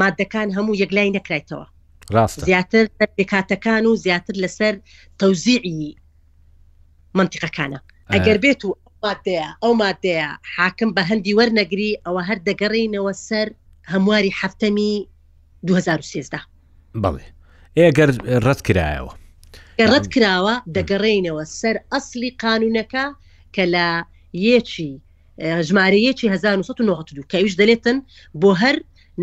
مادەکان 0.00 0.48
هەموو 0.56 0.78
یەکلای 0.82 1.14
نەکرێتەوە 1.18 1.66
ڕاست 2.14 2.38
زیاتر 2.48 2.84
بێکاتەکان 3.16 3.84
و 3.86 3.92
زیاتر 4.04 4.34
لەسەر 4.44 4.74
تەوزیعی 5.20 5.86
منطقەکانە 7.18 7.78
ئەگەر 8.14 8.38
بێت 8.44 8.62
و 8.64 8.70
مادەیە 9.06 9.46
ئەو 9.62 9.72
مادەیە 9.84 10.28
حاکم 10.56 10.90
بە 10.96 11.02
هەندی 11.10 11.32
وەرنەگری 11.38 11.92
ئەوە 12.04 12.22
هەر 12.28 12.38
دەگەڕینەوە 12.48 13.12
سەر 13.28 13.48
هەمواری 13.92 14.32
هەفتەمی 14.40 14.92
2013 15.66 16.40
بەڵێ 17.02 17.24
ئێگەر 17.80 18.10
ڕەت 18.46 18.60
کرایەوە 18.66 19.12
ڕەت 19.92 20.06
کراوە 20.14 20.54
دەگەڕینەوە 20.76 21.42
سەر 21.60 21.76
ئەسلی 21.92 22.30
قانونەکە 22.42 23.04
کە 23.54 23.64
لە 23.74 23.88
یەکی 24.50 24.92
ژمارەیەکی 25.66 26.26
1992 26.28 27.24
کەویش 27.32 27.54
دەلێتن 27.60 27.96
بۆ 28.40 28.50
هەر 28.62 28.76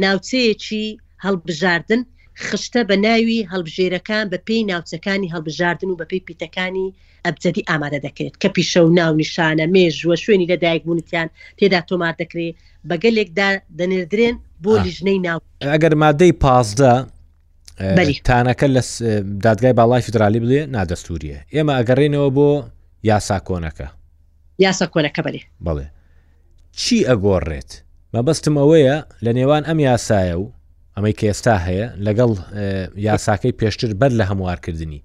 ناوچەیەکی 0.04 0.86
هەڵبژاردن 1.26 2.02
خشتە 2.42 2.82
بە 2.90 2.96
ناوی 3.06 3.48
هەڵبژێرەکان 3.54 4.26
بە 4.32 4.38
پێی 4.48 4.64
ناوچەکانی 4.72 5.30
هەڵبژاردن 5.34 5.90
و 5.94 5.98
بە 6.02 6.06
پێی 6.12 6.22
پیتەکانی 6.28 6.88
ئەبجدی 7.26 7.64
ئامادە 7.70 8.00
دەکرێت 8.08 8.36
کە 8.42 8.50
پیشە 8.56 8.78
و 8.84 8.90
ناو 9.00 9.14
نیشانە 9.22 9.66
مێژوە 9.76 10.16
شوێنی 10.24 10.48
لەدایک 10.52 10.84
بوونتیان 10.86 11.30
تێدا 11.58 11.80
تۆمات 11.90 12.16
دەکرێت 12.22 12.56
بەگەلێکدا 12.90 13.50
دەنێردرێن 13.80 14.36
بۆ 14.64 14.74
لیژنەی 14.86 15.20
ناو 15.28 15.40
ئەگەر 15.74 15.94
مادەی 16.04 16.34
پازدە 16.44 16.94
تانەکە 18.28 18.68
لە 18.76 18.82
دادگای 19.46 19.74
باڵای 19.80 20.02
فدرالی 20.08 20.40
بڵێ 20.44 20.62
نادەستوریە 20.76 21.40
ئێمە 21.56 21.74
ئەگەڕێنەوە 21.80 22.30
بۆ 22.38 22.50
یاسا 23.12 23.38
کۆنەکە 23.48 23.88
یاسا 24.64 24.86
کۆنەکە 24.94 25.22
بەێ 25.28 25.44
بڵێ 25.66 25.86
چی 26.80 26.98
ئەگۆڕێت 27.10 27.72
مەبەستم 28.14 28.56
ئەوەیە 28.62 28.98
لە 29.26 29.32
نێوان 29.38 29.64
ئەم 29.70 29.80
یاسایە 29.90 30.36
و 30.42 30.46
ئەمەی 30.98 31.14
کە 31.20 31.26
ئێستا 31.30 31.56
هەیە 31.68 31.88
لەگەڵ 32.06 32.32
یاساکەی 33.08 33.58
پێشتر 33.60 33.92
بەر 34.00 34.12
لە 34.20 34.24
هەموارکردنی 34.32 35.02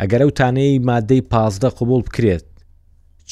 ئەگەر 0.00 0.20
ئەوتانەی 0.24 0.78
مادەی 0.90 1.22
پازدە 1.32 1.68
قوبول 1.78 2.02
بکرێت 2.06 2.46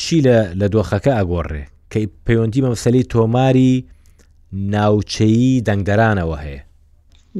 چی 0.01 0.17
لە 0.63 0.67
دۆخەکە 0.75 1.13
ئەگۆڕێ 1.19 1.65
کە 1.91 1.99
پەیوەندی 2.27 2.65
مەمسلی 2.67 3.09
تۆماری 3.13 3.75
ناوچەیی 4.75 5.55
دەنگدەرانەوە 5.69 6.37
هەیە 6.45 6.63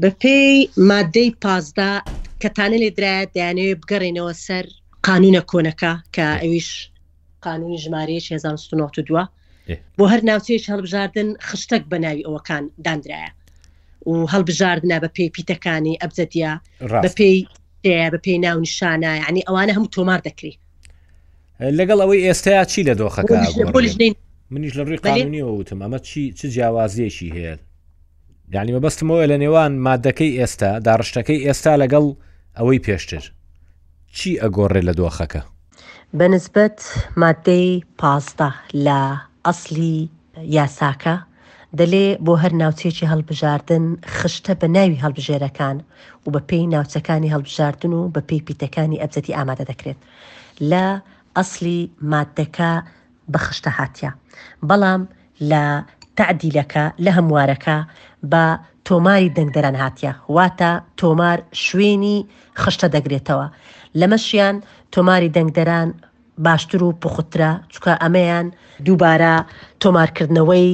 بە 0.01 0.11
پێی 0.21 0.55
مادەی 0.91 1.29
پازدا 1.43 1.93
کەتانە 2.43 2.77
لێدرایە 2.83 3.23
دەیانەوێت 3.35 3.79
بگەڕێنەوە 3.83 4.33
سەر 4.47 4.65
قانونە 5.07 5.43
کۆنەکە 5.51 5.93
کە 6.15 6.27
ئەویش 6.43 6.71
قانونی 7.47 7.79
ژمارە 7.85 8.17
1992 8.31 9.29
بۆ 9.97 10.05
هەر 10.13 10.21
ناوچەیەش 10.29 10.65
هەڵبژاردن 10.73 11.29
خشتەک 11.49 11.83
بە 11.91 11.97
ناوی 12.05 12.25
ئەوەکان 12.27 12.65
دانرایە 12.85 13.31
و 14.07 14.27
هەڵبژاردنە 14.33 14.99
بە 15.03 15.09
پێی 15.17 15.31
پیتەکانی 15.37 15.97
ئەبزەدیا 16.03 16.53
بە 17.05 17.11
پێی 17.19 17.39
بە 18.13 18.19
پێی 18.25 18.39
ناو 18.47 18.59
نیشانە 18.67 19.13
ینی 19.29 19.43
ئەوانە 19.49 19.73
هەموو 19.77 19.93
تۆمار 19.97 20.21
دەکری 20.29 20.53
لەگەڵ 21.79 21.99
ئەوەی 22.05 22.23
ئێستایا 22.29 22.65
چی 22.71 22.83
لە 22.89 22.95
دۆخەکە 23.01 23.37
منیش 24.51 24.73
لە 24.79 24.83
ڕووی 24.87 24.99
قانونیەوە 25.07 25.53
وتم 25.59 25.79
ئەمە 25.85 25.99
چی 26.09 26.33
چ 26.39 26.41
جیاوازیەشی 26.55 27.31
هەیە 27.37 27.55
یعنی 28.55 28.73
مەبەستمەوە 28.77 29.25
لە 29.33 29.37
نێوان 29.43 29.73
مادەکەی 29.87 30.33
ئێستا 30.39 30.71
داڕشتەکەی 30.87 31.41
ئێستا 31.47 31.73
لەگەڵ 31.83 32.07
ئەوەی 32.59 32.81
پێشتر 32.87 33.25
چی 34.17 34.31
ئەگۆڕێ 34.43 34.81
لە 34.89 34.93
دۆخەکە 35.01 35.43
بەنسبەت 36.19 36.79
مادەی 37.23 37.67
پازدا 37.99 38.51
لە 38.87 39.01
ئەسلی 39.47 39.99
یاساکە 40.57 41.17
دەلێ 41.81 42.07
بۆ 42.27 42.33
هەر 42.43 42.53
ناوچێکی 42.63 43.11
هەڵبژاردن 43.13 43.85
خشتە 44.17 44.53
بە 44.61 44.67
ناوی 44.77 45.03
هەڵبژێرەکان 45.05 45.77
و 46.25 46.29
بە 46.35 46.41
پێی 46.49 46.71
ناوچەکانی 46.75 47.33
هەڵبژاردن 47.35 47.93
و 47.95 48.11
بە 48.15 48.21
پێی 48.29 48.45
پیتەکانی 48.47 49.01
ئەبجەتی 49.03 49.37
ئامادە 49.37 49.65
دەکرێت 49.71 49.99
لە 50.71 50.87
ئەسلی 51.37 51.81
مادەکە 52.11 52.73
بە 53.33 53.39
خشتە 53.47 53.71
هااتیا 53.79 54.13
بەڵام 54.69 55.03
لە 55.51 55.65
تعدیلەکە 56.19 56.85
لە 57.05 57.11
هەموارەکە 57.19 57.77
بە 58.33 58.45
تۆماری 58.89 59.33
دەنگدەران 59.37 59.77
هااتە 59.83 60.11
واتە 60.37 60.73
تۆمار 61.01 61.39
شوێنی 61.65 62.17
خشتە 62.63 62.87
دەگرێتەوە 62.95 63.47
لەمەشیان 64.01 64.57
تۆماری 64.95 65.35
دەنگدەران 65.37 65.89
باشتر 66.47 66.81
و 66.87 66.95
پخوترە 67.05 67.51
چکە 67.73 67.93
ئەمەیان 68.03 68.47
دووبارە 68.87 69.35
تۆمارکردنەوەی 69.83 70.69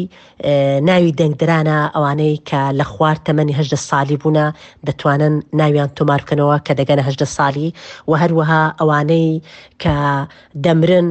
ناوی 0.89 1.13
دەنگدرانە 1.21 1.79
ئەوانەی 1.95 2.37
کە 2.49 2.63
لە 2.79 2.85
خوار 2.93 3.17
تەمەنی 3.29 3.57
هەشدە 3.59 3.79
سالی 3.89 4.17
بوون 4.23 4.39
دەتوانن 4.87 5.35
ناویان 5.61 5.91
تۆمارکردنەوە 5.99 6.57
کە 6.67 6.73
دەگەنە 6.81 7.03
هەشدە 7.09 7.27
سالی 7.37 7.69
و 8.09 8.13
هەروەها 8.23 8.63
ئەوانەی 8.81 9.29
کە 9.83 9.97
دەمرن 10.65 11.07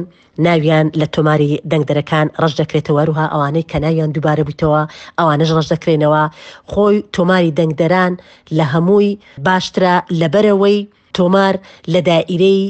ناویان 0.46 0.86
لە 1.00 1.06
تۆماری 1.14 1.52
دەنگدرەکان 1.70 2.26
ڕژ 2.42 2.52
دەکرێتەوە 2.60 2.98
وروها 2.98 3.24
ئەوانەی 3.32 3.68
کە 3.70 3.76
ناویان 3.84 4.10
دووبارە 4.14 4.42
بوویتەوە 4.46 4.82
ئەوانش 5.18 5.50
ڕژ 5.56 5.66
دەکرێنەوە 5.74 6.22
خۆی 6.70 6.96
تۆماری 7.16 7.56
دەنگدەران 7.58 8.12
لە 8.58 8.64
هەمووی 8.72 9.10
باشترە 9.46 9.94
لەبەرەوەی 10.20 10.78
تۆمار 11.18 11.54
لە 11.92 12.00
دائیرەی 12.10 12.60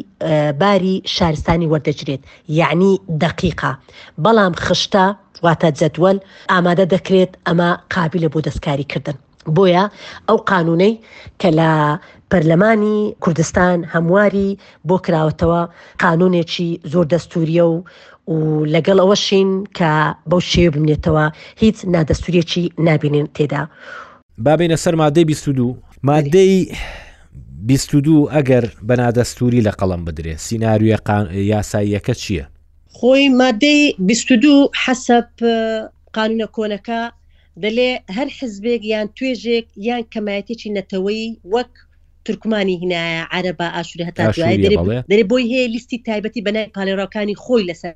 باری 0.60 0.94
شارستانی 1.14 1.68
وەردەجرێت 1.72 2.22
یعنی 2.60 2.92
دقیقا 3.22 3.72
بەڵام 4.24 4.54
خشتا 4.66 5.06
واتە 5.44 5.70
جەدوەل 5.80 6.18
ئامادە 6.54 6.84
دەکرێت 6.94 7.32
ئەمە 7.46 7.70
قابلە 7.94 8.28
بۆ 8.32 8.38
دەستکاریکردن 8.48 9.16
بۆیە 9.56 9.84
ئەو 10.28 10.38
قانونەی 10.50 10.92
کە 11.40 11.48
لە 11.58 11.70
پەرلەمانی 12.30 12.96
کوردستان 13.24 13.76
هەمواری 13.94 14.50
بۆ 14.88 14.96
کراوەتەوە 15.04 15.62
قانونێکی 16.04 16.70
زۆر 16.92 17.06
دەستوریە 17.12 17.64
و 17.72 17.84
و 18.34 18.66
لەگەڵ 18.74 18.98
ئەوەشین 19.02 19.50
کە 19.78 19.92
بەو 20.30 20.40
شێو 20.52 20.72
بمێتەوە 20.74 21.24
هیچ 21.62 21.76
نادەستوریەکی 21.94 22.64
نابینێن 22.86 23.26
تێدا. 23.36 23.62
بابینە 24.44 24.76
سەر 24.84 24.94
مادەی 25.02 25.24
22 25.30 25.76
مادەی 26.06 26.54
22 27.58 28.28
ئەگەر 28.34 28.64
بەنادەستوری 28.88 29.64
لە 29.66 29.72
قەڵم 29.80 30.02
بدرێ 30.08 30.34
سینناویە 30.46 30.98
یاساییەکە 31.52 32.14
چییە؟ 32.22 32.44
خۆی 32.96 33.24
مادەی 33.40 33.80
22 34.08 34.52
حەسب 34.84 35.28
قانونە 36.16 36.46
کۆنەکە 36.56 37.00
دەلێ 37.62 37.90
هەر 38.16 38.28
حزبێک 38.40 38.82
یان 38.92 39.06
توێژێک 39.16 39.66
یان 39.86 40.02
کەمایەتێکی 40.12 40.70
نەتەوەی 40.78 41.24
وەک 41.54 41.70
ترکمانی 42.24 42.76
هینایە 42.82 43.22
عربە 43.36 43.68
ئاشوری 43.74 44.04
هەتا 44.08 44.22
دەێ 45.10 45.24
بۆی 45.30 45.46
هەیە 45.52 45.66
لیستی 45.74 45.98
تایبەتی 46.08 46.44
بەنای 46.46 46.68
پالێڕەکانی 46.76 47.36
خۆی 47.44 47.64
لەسەر 47.70 47.92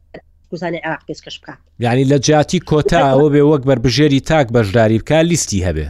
کوزانانی 0.51 0.81
عراق 0.87 1.03
پێشکەش 1.09 1.37
بکات 1.41 1.59
یعنی 1.85 2.05
لە 2.11 2.17
جیاتی 2.27 2.61
کۆتا 2.71 3.01
ئەوە 3.13 3.29
بێ 3.35 3.43
وەک 3.51 3.63
بربژێری 3.69 4.21
تاک 4.31 4.47
بەشداری 4.55 4.99
بکە 5.03 5.19
لیستی 5.31 5.61
هەبێ 5.67 5.87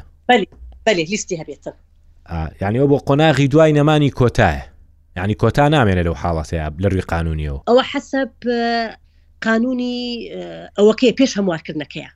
بەێ 0.86 0.92
لیستی 1.10 1.36
هەبێتە 1.40 1.72
یانیەوە 2.30 2.86
بۆ 2.90 2.98
قۆناغی 3.06 3.48
دوای 3.50 3.72
نەمانی 3.74 4.10
کۆتایە 4.18 4.62
ینی 5.16 5.34
کۆتا 5.42 5.66
نامێنێت 5.74 6.06
لەو 6.06 6.14
حاڵەتەیە 6.22 6.66
لە 6.82 6.88
ڕووی 6.92 7.04
قانونیەوە 7.12 7.58
ئەوە 7.68 7.82
حەسب 7.92 8.30
قانونی 9.44 9.98
ئەوەکەی 10.78 11.12
پێش 11.18 11.32
هەموارکردنەکەیە 11.38 12.10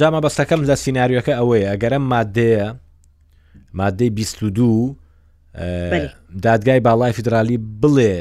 جامە 0.00 0.20
بەستەکەم 0.24 0.60
لە 0.70 0.74
سناریوەکە 0.82 1.32
ئەوەیە 1.38 1.68
ئەگەرم 1.72 2.04
مادەیە 2.14 2.66
مادەی 3.80 4.10
22 4.10 4.96
دادگای 6.42 6.80
باڵای 6.86 7.12
فیدرالی 7.16 7.58
بڵێ 7.82 8.14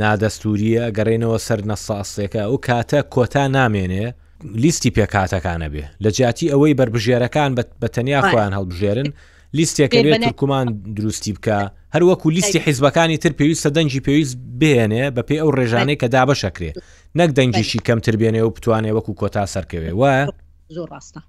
نادەستوریە 0.00 0.84
گەڕێنەوە 0.96 1.38
سەر 1.46 1.60
نەساسێکە 1.70 2.40
ئەو 2.44 2.56
کاتە 2.68 3.00
کۆتا 3.14 3.44
نامێنێ 3.58 4.06
لیستی 4.44 4.90
پێکاتەکانە 4.98 5.68
بێ 5.72 5.84
لە 6.06 6.06
جیاتی 6.16 6.48
ئەوەی 6.52 6.74
بربژێرەکان 6.78 7.50
بە 7.80 7.88
تەنیا 7.94 8.20
خۆیان 8.28 8.52
هەڵبژێرن 8.58 9.08
لیستێکەوێت 9.56 10.20
تورکمان 10.24 10.66
دروستی 10.96 11.32
بکە 11.36 11.58
هەرو 11.94 12.06
وەکو 12.14 12.30
لیستی 12.36 12.58
حیزبەکانی 12.66 13.16
تر 13.22 13.32
پێویستە 13.38 13.70
دەنجی 13.76 14.00
پێویست 14.06 14.34
بێنێ 14.60 15.04
بە 15.16 15.22
پێ 15.28 15.36
ئەو 15.42 15.50
ڕێژانەی 15.58 15.96
کە 16.00 16.06
دابەشەکرێ 16.14 16.70
نەک 17.18 17.30
دەنجیشی 17.38 17.78
کەمتر 17.86 18.14
بێنێ 18.20 18.40
و 18.46 18.50
بتوانێ 18.56 18.90
وەکو 18.96 19.12
کۆتا 19.20 19.44
سەرکەوێ 19.54 19.92
وە 20.00 20.14
زۆر 20.76 20.88
ڕاستە 20.92 21.20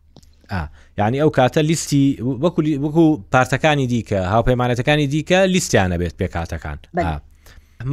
یعنی 0.99 1.17
ئەو 1.23 1.31
کاتە 1.37 1.61
لیستی 1.69 2.17
وەکو 2.43 2.61
وەکو 2.85 3.05
پارتەکانی 3.33 3.87
دیکە 3.93 4.19
هاوپەیمانەتەکانی 4.33 5.05
دیکە 5.13 5.39
لیستیانە 5.53 5.97
بێت 6.01 6.15
پێکاتەکان 6.21 6.77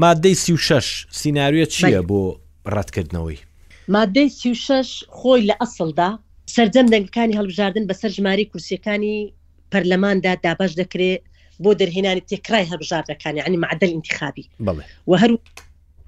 مادەی 0.01 0.35
سی 0.43 0.53
و 0.53 0.57
شش 0.57 0.89
سینناویە 1.19 1.67
چییە 1.77 2.01
بۆ 2.09 2.21
ڕەتکردنەوەی 2.75 3.39
مادەی 3.95 4.29
سیوشش 4.41 4.91
خۆی 5.19 5.43
لە 5.49 5.55
ئەسڵدا 5.63 6.09
سرجەم 6.57 6.87
دەنگەکانی 6.95 7.35
هەڵبژاردن 7.39 7.85
بەسەر 7.91 8.11
ژماری 8.17 8.45
کورسەکانی 8.53 9.17
پەرلەماندا 9.73 10.33
دابش 10.47 10.73
دەکرێت 10.83 11.23
بۆ 11.63 11.71
دەرهێنانی 11.81 12.23
تێکرای 12.31 12.67
هەبژاردەکانی 12.73 13.41
عنی 13.47 13.59
معدل 13.65 13.91
انتخابی 13.97 14.45
و 15.11 15.13
هەرو 15.23 15.37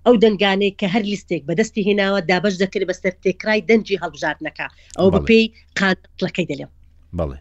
ئەو 0.06 0.14
دەنگانەی 0.24 0.72
کە 0.80 0.86
هەر 0.94 1.04
لیستێک 1.12 1.42
بەدەستی 1.48 1.82
هێناوە 1.88 2.18
دابش 2.30 2.54
دەکرێت 2.62 2.86
بەسەر 2.90 3.12
تێکرای 3.24 3.60
دەنجی 3.70 3.96
هەڵبژاردنەکە 4.02 4.66
ئەو 4.98 5.08
بەپی 5.14 5.42
قاتڵەکەی 5.78 6.46
دەلێم 6.50 6.70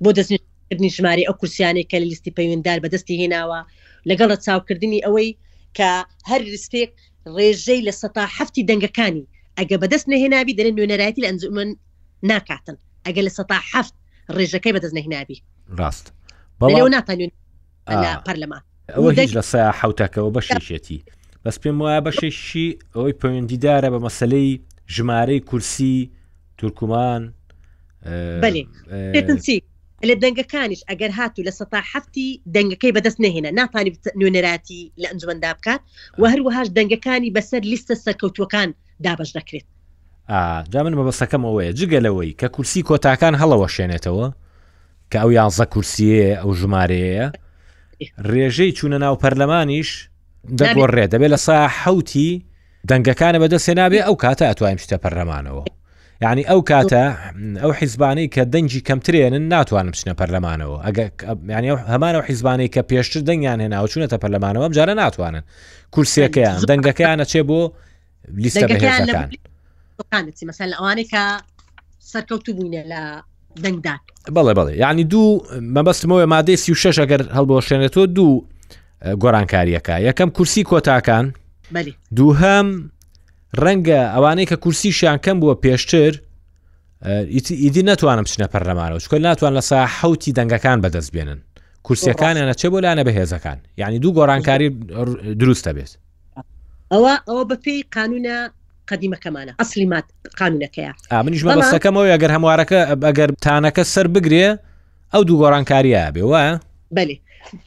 بۆ 0.03 0.09
دەستنی 0.17 0.89
ژماری 0.97 1.23
ئەو 1.27 1.35
کورسیانێک 1.41 1.87
کە 1.91 1.97
لیستی 2.11 2.31
پەیوەنددار 2.37 2.77
بەدەستی 2.83 3.15
هێناوە 3.21 3.59
لەگەڵە 4.09 4.35
چاوکردنی 4.45 4.99
ئەوەی 5.05 5.29
کە 5.77 5.89
هەر 6.29 6.41
لیستێک 6.53 6.89
ڕێژەی 7.37 7.81
لە 7.87 7.93
سەتا 8.01 8.23
هەفتی 8.37 8.63
دەنگەکانی 8.69 9.25
ئەگە 9.59 9.77
بەدەست 9.81 10.07
نهێنابی 10.13 10.53
دەێن 10.59 10.73
نوێنەرایی 10.77 11.21
لە 11.23 11.27
ئەنجمن 11.29 11.69
ناکاتن 12.31 12.77
ئەگە 13.05 13.21
لە 13.27 13.31
سەتا 13.37 13.57
هەفت 13.71 13.95
ڕێژەکەی 14.37 14.73
بەدەست 14.75 14.93
نهێنابی 14.97 15.37
ڕاست 15.79 16.05
بەڵێ 16.59 16.81
ناتانوێن 16.95 17.31
پەرلەما 18.27 18.59
ئەوە 18.95 19.09
هیچ 19.17 19.31
لە 19.39 19.43
سا 19.51 19.61
حوتەکەەوە 19.79 20.29
بە 20.35 20.41
شێشێتی 20.47 20.99
بەس 21.43 21.55
پێم 21.61 21.77
وایە 21.83 21.99
بە 22.05 22.11
شێشی 22.19 22.67
ئەوەی 22.95 23.15
پەیوەندیدارە 23.21 23.89
بە 23.93 23.99
مەسلەی 24.05 24.49
ژمارەی 24.95 25.39
کورسی 25.49 25.95
تورکمان 26.57 27.23
بەێ 28.43 29.33
لە 30.09 30.15
دەنگەکانیش 30.23 30.81
ئەگەر 30.89 31.11
هاتو 31.19 31.41
لە 31.47 31.53
سەتا 31.59 31.81
هەفتی 31.91 32.27
دەنگەکەی 32.55 32.93
بەدەست 32.95 33.19
نهێنە 33.25 33.49
ناتانی 33.59 33.91
نوێنەراتی 34.19 34.81
لە 35.01 35.07
ئەنجمەدا 35.11 35.51
بکات 35.57 35.81
و 36.21 36.23
هەروەهاش 36.31 36.67
دەنگەکانی 36.77 37.33
بەسەر 37.35 37.61
لیستە 37.71 37.95
سەرکەوتوەکان 38.05 38.69
دابش 39.03 39.31
دەکرێت 39.37 39.63
جا 40.73 40.83
من 40.83 40.93
مەبەستەکەم 40.97 41.41
ئەوەیە 41.47 41.71
جگەلەوەی 41.79 42.31
کە 42.41 42.45
کورسی 42.55 42.83
کۆتاکان 42.87 43.33
هەڵەوە 43.41 43.67
شوێنێتەوە 43.75 44.27
کە 45.11 45.17
ئەو 45.23 45.29
یانزە 45.37 45.65
کورسیە 45.73 46.31
ئەو 46.41 46.51
ژمارەیە 46.59 47.27
ڕێژەی 48.31 48.71
چوونە 48.77 48.97
ناو 49.05 49.15
پەرلەمانیش 49.23 49.89
دەگۆڕێ 50.59 51.05
دەبێت 51.13 51.31
لە 51.33 51.35
سا 51.45 51.67
حوتی 51.79 52.45
دەنگەکانە 52.91 53.37
بەدەستێ 53.43 53.73
نابێ 53.81 53.99
ئەو 54.07 54.15
کاتە 54.23 54.43
ئەتوایم 54.49 54.77
شتە 54.83 54.97
پەرلەمانەوە 55.05 55.63
یعنی 56.21 56.43
ئەو 56.49 56.61
کاتە 56.71 57.05
ئەو 57.63 57.71
حیزبانەی 57.79 58.27
کە 58.35 58.41
دەنجی 58.53 58.81
کەمترێنن 58.87 59.43
ناتوانم 59.53 59.91
بچنە 59.93 60.13
پەرلەمانەوە 60.21 60.77
ئەگەنی 60.85 61.69
هەمانەوە 61.93 62.23
حیزبانەی 62.27 62.69
کە 62.75 62.81
پێشتر 62.89 63.21
دەنگیان 63.29 63.59
هێناوە 63.63 63.87
چوونەتە 63.91 64.17
پەرلەمانەوە 64.23 64.67
جارە 64.77 64.93
ناتوانن 65.03 65.43
کورسەکەیان 65.95 66.55
دەنگەکەیانە 66.71 67.25
چێ 67.31 67.41
بۆ 67.49 67.61
لیستە 68.35 68.67
بەهێزەکان 68.69 70.31
مەسەن 70.49 70.69
ئەوانێکە 70.77 71.23
سەرکەوتو 72.11 72.51
بووینە 72.57 72.83
لە 72.91 73.01
دەنگدان 73.63 73.99
بەڵێ 74.35 74.53
بەڵێ 74.57 74.73
ینی 74.83 75.03
دوو 75.13 75.43
مەبەستمەوە 75.75 76.25
مادەی 76.33 76.57
سی 76.63 76.71
و 76.71 76.75
شش 76.81 76.95
ئەگەر 77.01 77.21
هەڵبۆشێنێتەوە 77.37 78.05
دوو 78.17 78.45
گۆرانکاریەکە 79.23 79.95
یەکەم 80.07 80.29
کورسی 80.37 80.63
کۆتاکان 80.69 81.25
دووهەم 82.17 82.67
ڕەنگە 83.63 84.01
ئەوانەی 84.15 84.47
کە 84.49 84.55
کورسی 84.63 84.91
شیانکەم 84.99 85.37
بووە 85.41 85.55
پێشتر 85.65 86.13
ئیدی 87.63 87.83
ناتوانم 87.89 88.23
بچنە 88.29 88.47
پەرلەمانەوە 88.53 88.99
چکۆ 89.03 89.17
ناتوان 89.29 89.51
لە 89.57 89.61
سا 89.69 89.85
حوتی 89.97 90.31
دەنگەکان 90.37 90.77
بەدەست 90.83 91.11
بێنن 91.15 91.39
کورسیەکانیانە 91.85 92.53
چێ 92.61 92.67
بۆ 92.71 92.79
لاەنە 92.83 93.03
بەهێزەکان 93.07 93.57
یعنی 93.81 93.99
دوو 93.99 94.11
گۆرانکاری 94.19 94.69
دروستە 95.41 95.71
بێت 95.77 95.91
ئەوە 96.93 97.13
ئەوە 97.27 97.43
بەپی 97.51 97.77
قانونە 97.97 98.35
قدیمەکەمانە 98.89 99.53
ئەسلی 99.59 99.87
مات 99.93 100.05
قانونەکەیە 100.39 100.91
منیش 101.25 101.41
بەستەکەمەوە 101.47 102.05
ئەگەر 102.15 102.31
هەموارەکە 102.35 102.79
ئەگەر 103.07 103.29
تانەکە 103.45 103.83
سەر 103.93 104.07
بگرێ 104.15 104.47
ئەو 105.13 105.21
دوو 105.27 105.37
گۆڕانکاریە 105.41 106.03
بێ 106.15 106.23
وە 106.31 106.43
بەێ 106.95 107.15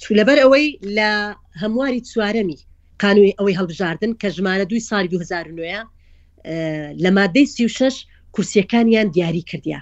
چو 0.03 0.11
لەبەر 0.19 0.37
ئەوەی 0.45 0.67
لە 0.97 1.11
هەمواری 1.63 2.01
چوارەمی 2.11 2.59
قانونی 3.05 3.33
ئەوەی 3.39 3.55
هەڵبژاردن 3.61 4.13
کە 4.21 4.29
ژمارە 4.37 4.65
دوی 4.71 4.83
ساڵی 4.89 5.09
2009 5.15 6.97
لە 7.05 7.11
مادەی 7.19 7.47
36 7.55 8.07
کورسیەکانیان 8.35 9.09
دیاری 9.15 9.43
کردیا 9.51 9.81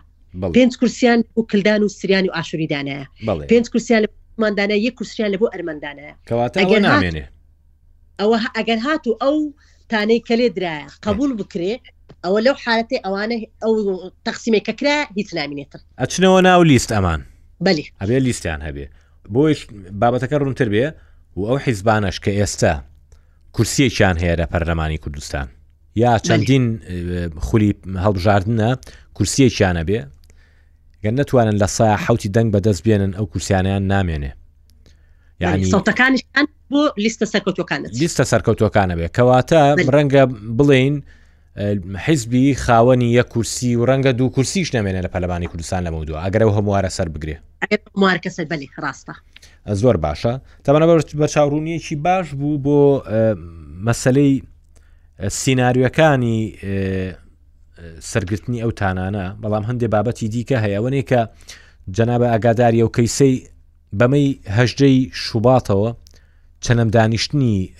پێنج 0.57 0.73
کورسیان 0.81 1.21
و 1.39 1.43
کلدان 1.51 1.81
و 1.83 1.89
سریان 1.99 2.25
و 2.27 2.33
ئاشوریدانەیە 2.37 3.05
پێنج 3.51 3.67
کورسیان 3.73 4.01
لەماندانە 4.05 4.77
یەک 4.87 4.95
کورسیان 4.99 5.29
لە 5.35 5.39
بۆ 5.41 5.47
ئەرمەندانەیە 5.53 6.15
کەواتە 6.29 6.59
نامێنێ 6.87 7.25
ئەوە 8.21 8.39
ئەگەر 8.57 8.79
هاتو 8.87 9.13
ئەو 9.23 9.37
تانەی 9.91 10.21
کەلێ 10.29 10.49
درایە 10.57 10.87
قبول 11.07 11.31
بکرێ 11.41 11.75
ئەوە 12.25 12.39
لەو 12.47 12.57
حالەتی 12.65 12.97
ئەوانە 13.05 13.37
ئەو 13.63 13.73
تەقسیمێک 14.27 14.65
کەکرا 14.69 14.97
هیچ 15.19 15.29
نامینێتن 15.39 15.81
ئەچنەوە 16.03 16.39
ناو 16.49 16.61
لیست 16.71 16.91
ئەمان 16.97 17.21
بلی 17.67 17.85
هەبێ 18.03 18.17
لیستیان 18.27 18.61
هەبێ 18.67 18.87
بۆیش 19.35 19.61
بابەتەکە 20.01 20.37
ڕوونتر 20.43 20.69
بێ 20.75 20.87
و 21.37 21.41
ئەو 21.49 21.57
حیزبانش 21.67 22.17
کە 22.25 22.31
ئێستا 22.39 22.75
کورسیەکیان 23.57 24.17
هەیە 24.23 24.35
لە 24.41 24.45
پەرلەمانی 24.53 24.99
کوردستان 25.05 25.49
یا 26.03 26.13
چەندین 26.27 26.65
خولی 27.47 27.71
هەڵبژاردنە 28.05 28.69
کورسیەکیانە 29.17 29.83
بێ 29.89 30.01
گەن 31.05 31.15
نتوانن 31.21 31.57
لە 31.63 31.67
سا 31.77 31.87
حوتی 32.05 32.29
دەنگ 32.37 32.49
بەدەست 32.55 32.81
بێنن 32.87 33.13
ئەو 33.19 33.27
کورسیانیان 33.33 33.85
نامێنێ 33.95 34.33
یعنی 35.41 35.71
سەوتەکانیشان 35.71 36.47
بۆ 36.71 36.77
لیستە 36.99 37.25
سەرکەوتەکان 37.33 37.81
لیستە 37.99 38.25
سەرکەوتەکانە 38.33 38.95
بێ 38.99 39.09
کەواتە 39.17 39.63
ڕەنگە 39.95 40.25
بڵین 40.59 40.95
حیزبی 42.07 42.47
خاوەنی 42.65 43.09
یە 43.19 43.23
کورسی 43.33 43.77
و 43.77 43.87
ڕەنگە 43.91 44.09
دوو 44.19 44.29
کورسیش 44.35 44.69
نامێنە 44.77 45.03
لە 45.05 45.09
پەلبانی 45.15 45.47
کوردستان 45.51 45.81
لە 45.87 45.91
مەودووە 45.95 46.19
ئەگەرەوە 46.27 46.53
هەموارە 46.59 46.89
سەر 46.97 47.09
بگرێ 47.15 47.37
کەسەر 48.25 48.45
بەلی 48.51 48.69
ڕاستە 48.83 49.15
زۆر 49.83 49.97
باشە 50.07 50.35
تەمەە 50.65 51.03
بە 51.21 51.27
چاوڕونیەکی 51.35 51.97
باش 51.97 52.27
بوو 52.39 52.55
بۆ 52.65 52.79
مەسلەی 53.89 54.33
سینناریوەکانی 55.43 56.39
سەرگرتنی 58.11 58.59
ئەو 58.63 58.71
تانانە 58.81 59.27
بەڵام 59.43 59.65
هەندێک 59.69 59.91
بابەتی 59.95 60.29
دیکە 60.35 60.57
هەیەوەنێ 60.65 61.03
کە 61.11 61.21
جەنابە 61.97 62.27
ئاگاداریە 62.33 62.85
و 62.85 62.95
کەیسەی 62.97 63.35
بەمەی 63.99 64.29
هەژدەی 64.57 64.97
شوباتەوە 65.25 65.91
چەنەم 66.65 66.89
دانیشتنی 66.97 67.73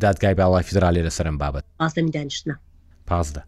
دادگای 0.00 0.34
باڵای 0.38 0.62
فیدراالی 0.68 1.02
لە 1.08 1.10
سەرم 1.16 1.36
بابەت 1.42 1.64
دانیشتە 2.14 2.54
پازدە 3.08 3.42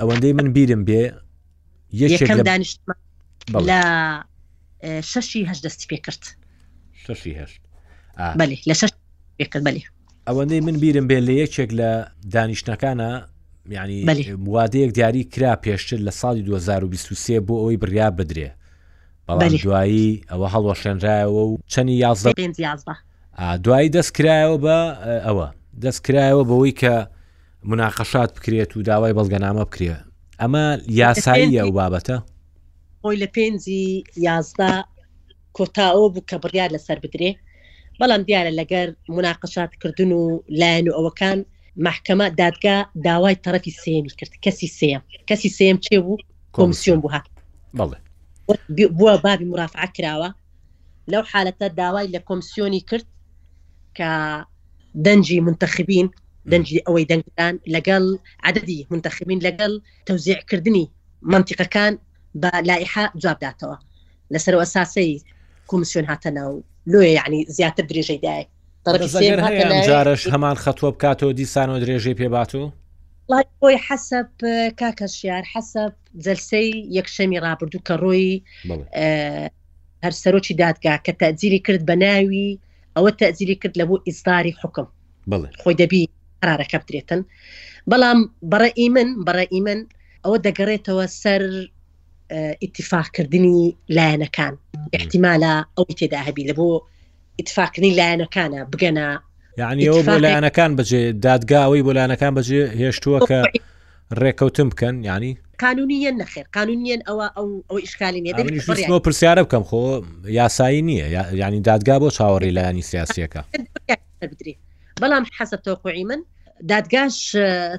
ئەوەندەی 0.00 0.32
من 0.38 0.52
بیرم 0.54 0.82
بێ 0.88 1.04
یەکم 2.02 2.42
دانیشت 2.48 2.78
لە 3.68 3.80
شەشی 5.10 5.44
هەش 5.50 5.58
دەستی 5.64 5.86
پێ 5.90 5.98
کرد 6.06 6.22
بەێ 8.38 8.56
لە 8.68 8.74
شش 8.80 8.90
پێکرد 9.38 9.62
بەێ 9.66 9.82
ئەوەندەی 10.28 10.60
من 10.66 10.76
بیرم 10.82 11.06
بێ 11.10 11.18
لە 11.28 11.32
یەکێک 11.42 11.70
لە 11.80 11.90
دانیشتەکانە 12.36 13.10
ینی 13.76 14.00
وادەیەک 14.54 14.90
دیاری 14.96 15.24
کرا 15.32 15.52
پێشتر 15.64 15.98
لە 16.06 16.12
ساڵی 16.20 16.42
2023 16.48 17.40
بۆ 17.46 17.54
ئەوی 17.62 17.76
بریا 17.82 18.08
بدرێ 18.18 18.50
بەڵام 19.28 19.54
دوایی 19.64 20.06
ئەوە 20.30 20.46
هەڵۆشێنرایەوە 20.54 21.32
و 21.48 21.52
چەنی 21.72 21.96
یازدە 22.04 22.30
دوایی 23.64 23.90
دەستکرایەوە 23.96 24.56
بە 24.64 24.78
ئەوە 25.26 25.48
دەستکرایەوە 25.84 26.42
بەوەی 26.50 26.74
کە 26.80 26.94
مناقەشات 27.70 28.30
بکرێت 28.36 28.70
و 28.76 28.82
داوای 28.88 29.14
بەڵگەنامە 29.18 29.64
بکرێ 29.68 29.96
ئەمە 30.40 30.64
یاساییە 31.00 31.62
و 31.66 31.72
بابەتە 31.78 32.16
بۆی 33.02 33.16
لە 33.22 33.28
پێنجی 33.34 33.84
یازدا 34.26 34.72
کۆتاەوە 35.56 36.06
بوو 36.12 36.26
کە 36.30 36.36
بڕیار 36.42 36.70
لەسەر 36.76 36.98
بدرێ 37.04 37.32
بەڵام 38.00 38.22
دیارە 38.28 38.52
لەگەر 38.60 38.88
مناقەشات 39.16 39.70
کردن 39.82 40.10
و 40.12 40.22
لایەن 40.60 40.86
و 40.90 40.94
ئەوەکان 40.98 41.38
مححکەمە 41.86 42.26
دادگا 42.40 42.76
داوای 43.08 43.36
تەرەفی 43.44 43.72
سێمی 43.84 44.12
کرد 44.18 44.32
کەسی 44.44 44.68
سێم 44.78 45.02
کەسی 45.28 45.50
سێم 45.58 45.76
چێ 45.86 45.96
بوو 46.04 46.16
کۆمسیۆن 46.56 46.98
بوو 47.02 47.10
هات 47.14 47.26
بەڵێ 47.78 47.98
بووە 48.96 49.14
بابی 49.24 49.44
مرافع 49.52 49.84
کراوە 49.96 50.30
لەو 51.12 51.22
حالەتە 51.30 51.66
داوای 51.78 52.06
لە 52.14 52.20
کۆمسیۆنی 52.28 52.80
کرد 52.88 53.06
کە 53.96 54.10
دەنجی 55.06 55.38
منتەخبین 55.46 56.06
دەنجی 56.50 56.78
ئەوەی 56.86 57.06
دەنگدان 57.10 57.54
لەگەڵ 57.74 58.04
عددی 58.46 58.78
منتەخبین 58.90 59.40
لەگەڵ 59.46 59.72
تەوزیعکردنی 60.06 60.84
منتیقەکان 61.32 61.92
بە 62.42 62.50
لایحا 62.68 63.04
جوابداتەوە 63.22 63.78
لەسەر 64.34 64.54
ئەساسی 64.60 65.22
کۆمسیۆن 65.70 66.06
هاتە 66.10 66.30
ناو 66.36 66.52
لۆە 66.90 67.06
یعنی 67.18 67.40
زیاتر 67.56 67.84
درێژەی 67.90 68.20
دایک 68.26 68.48
جارش 69.90 70.22
هەمان 70.32 70.56
خەتۆ 70.64 70.84
بکاتەوە 70.94 71.32
دیسان 71.40 71.68
و 71.70 71.80
درێژەی 71.82 72.14
پێبات 72.20 72.50
و 72.54 72.62
لای 73.32 73.44
بۆی 73.62 73.76
حەسب 73.88 74.28
کاکەشیار 74.80 75.44
حەسب 75.54 75.92
جلسەی 76.24 76.70
یەکشەمی 76.98 77.42
ڕابردوو 77.44 77.84
کە 77.88 77.94
ڕۆی 78.02 78.28
هەر 80.04 80.14
سەرۆکی 80.22 80.54
دادگا 80.62 80.94
کە 81.06 81.12
تەزیری 81.22 81.60
کرد 81.66 81.82
بە 81.90 81.94
ناوی 82.04 82.50
ئەوە 82.96 83.10
تەزیری 83.20 83.56
کرد 83.62 83.74
لە 83.80 83.84
بۆ 83.88 83.96
ئیزداری 84.06 84.54
حکم 84.60 84.86
خۆی 85.60 85.76
دەبی 85.80 86.02
قرارەکە 86.42 86.78
بدرێتن 86.82 87.20
بەڵام 87.90 88.18
بەڕئی 88.52 88.86
من 88.94 89.08
بەڕئی 89.26 89.60
من 89.66 89.80
ئەوە 90.24 90.38
دەگەڕێتەوە 90.46 91.04
سەر 91.22 91.42
ئاتفاقکردنی 92.62 93.60
لایەنەکان 93.96 94.54
احتیمالە 94.96 95.54
ئەو 95.76 95.84
تێدا 95.98 96.20
هەبی 96.28 96.44
لە 96.50 96.54
بۆ 96.58 96.68
ئاتفاقنی 97.38 97.96
لایەنەکانە 97.98 98.60
بگەنە 98.72 99.06
یعنی 99.56 99.86
ئەوە 99.90 100.04
بۆ 100.06 100.14
لایەنەکان 100.24 100.70
بەجێ 100.78 101.02
دادگاوی 101.26 101.82
بۆ 101.86 101.92
لایەنەکان 101.96 102.32
بەجێ 102.38 102.62
هێشتووە 102.80 103.18
کە 103.30 103.38
ڕێکەوتم 104.22 104.68
بکەن 104.72 104.94
ینی 105.10 105.32
قانونیەن 105.64 106.16
نەخێر 106.22 106.46
قانونیەن 106.58 107.00
ئەوە 107.08 107.26
ئەو 107.36 107.48
ئەو 107.70 107.78
ئشکالی 107.86 108.32
پرسیارە 109.06 109.42
بکەم 109.46 109.64
خۆ 109.70 109.80
یاسایی 110.40 110.82
نییە 110.88 111.24
ینی 111.42 111.60
دادگا 111.70 111.96
بۆ 112.02 112.08
چاوەڕی 112.16 112.50
لایانی 112.56 112.82
سیاسیەکە 112.90 113.42
بەڵام 115.02 115.24
حەسە 115.38 115.56
تۆقعی 115.66 116.04
من 116.10 116.20
دادگاش 116.72 117.14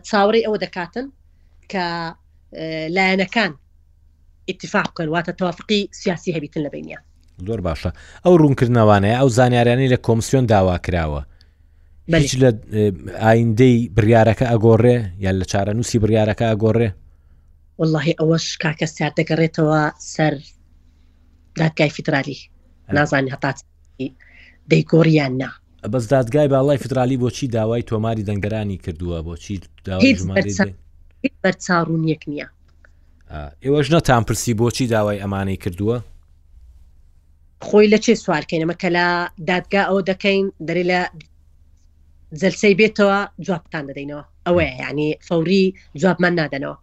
چاوەڕی 0.09 0.41
ئەوە 0.45 0.57
دەکاتن 0.63 1.05
کە 1.71 1.83
لایەنەکان 2.95 3.51
اتفاق 4.49 4.87
بکەن 4.91 5.09
واتە 5.15 5.31
توافقی 5.39 5.89
سیاسی 5.91 6.33
هەبیتن 6.35 6.61
لە 6.65 6.69
بینە 6.75 6.99
زۆر 7.47 7.59
باشە 7.67 7.89
ئەو 8.25 8.35
ڕوونکردنەوانەیە 8.41 9.17
ئەو 9.19 9.29
زانیاریانی 9.37 9.87
لە 9.93 9.97
کۆمسیۆن 10.07 10.45
داوا 10.51 10.77
کراوە 10.87 11.21
هیچ 12.13 12.33
لە 12.43 12.49
ئایندەی 13.25 13.75
بریارەکە 13.97 14.45
ئەگۆڕێ 14.51 14.97
یان 15.25 15.35
لە 15.41 15.45
چارە 15.51 15.71
نووسی 15.77 15.99
بریارەکە 16.03 16.45
ئەگۆڕێ 16.51 16.89
واللهی 17.79 18.15
ئەوەش 18.19 18.45
کاکە 18.63 18.85
سیار 18.95 19.11
دەگەڕێتەوە 19.19 19.81
سەر 20.13 20.33
دادگای 21.59 21.89
فترالی 21.95 22.37
نازانانی 22.95 23.31
هەتات 23.35 23.57
دەیگۆریان 24.71 25.33
نا 25.41 25.49
بەس 25.93 26.05
دادگای 26.13 26.47
باڵای 26.53 26.77
فترالی 26.83 27.17
بۆچی 27.21 27.45
داوای 27.57 27.83
تۆماری 27.91 28.23
دەنگەرانی 28.29 28.77
کردووە 28.85 29.17
بۆچی 29.27 29.55
بەرچاڕون 31.43 32.01
یەک 32.13 32.23
نییە 32.31 32.47
ئێوەش 33.63 33.87
نەتان 33.93 34.23
پرسی 34.27 34.53
بۆچی 34.61 34.85
داوای 34.93 35.19
ئەمانەی 35.23 35.57
کردووە 35.63 35.97
خۆی 37.65 37.87
لە 37.93 37.97
چێ 38.03 38.13
سوارکەینەمە 38.25 38.75
کە 38.81 38.89
لە 38.97 39.05
دادگا 39.49 39.81
ئەو 39.89 39.99
دەکەین 40.11 40.43
دەری 40.67 40.85
لە 40.91 40.99
جلسەی 42.41 42.75
بێتەوە 42.79 43.19
جوابتان 43.47 43.83
دەدەینەوە 43.89 44.23
ئەوەیە 44.47 44.73
ینی 44.91 45.09
فەوری 45.27 45.63
جوابمان 46.01 46.33
نادەنەوە 46.39 46.75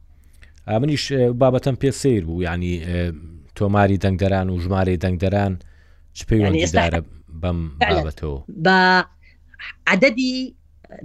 منیش 0.83 1.05
بابەتەن 1.41 1.77
پێ 1.83 1.89
سیر 2.01 2.23
بوو 2.29 2.43
ینی 2.49 2.75
تۆماری 3.57 3.97
دەنگدەران 4.05 4.47
و 4.51 4.61
ژمارە 4.65 4.97
دەنگدەران 5.05 5.53
چ 6.17 6.23
پێیوەندارە 6.29 7.01
بەم 7.43 7.59
بابەتەوە 7.81 8.39
بە 8.65 8.81
عددی 9.87 10.55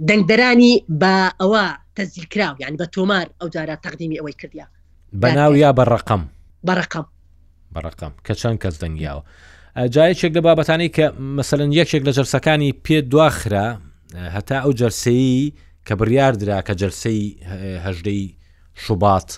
دەنگدەرانی 0.08 0.74
بە 1.00 1.14
ئەوە 1.40 1.64
تەزیلکرااو 1.96 2.54
یان 2.62 2.74
بە 2.80 2.86
تۆمار 2.96 3.26
ئەو 3.40 3.48
جارە 3.54 3.76
تەقدیمی 3.84 4.18
ئەوەی 4.20 4.34
کردیا 4.40 4.66
بەناو 5.22 5.52
یا 5.64 5.70
بە 5.78 5.84
ڕقم 5.94 6.22
بەڕقم 6.68 7.06
بەڕقم 7.74 8.12
کە 8.26 8.32
چەند 8.40 8.58
کەس 8.62 8.74
دەنگیاوە 8.82 9.22
جایەکێک 9.94 10.32
لە 10.36 10.40
بابەتانی 10.48 10.88
کە 10.96 11.06
مەسەرەن 11.36 11.70
یەکێک 11.78 12.02
لە 12.06 12.12
جەرسەکانی 12.18 12.70
پێ 12.84 12.96
دواخرا 13.10 13.68
هەتا 14.36 14.56
ئەو 14.64 14.72
جەرسەی 14.72 15.54
کە 15.86 15.92
بڕیار 16.00 16.32
درا 16.40 16.58
کە 16.68 16.74
جەرسەی 16.80 17.20
هەژدەی 17.84 18.22
شوبات 18.84 19.28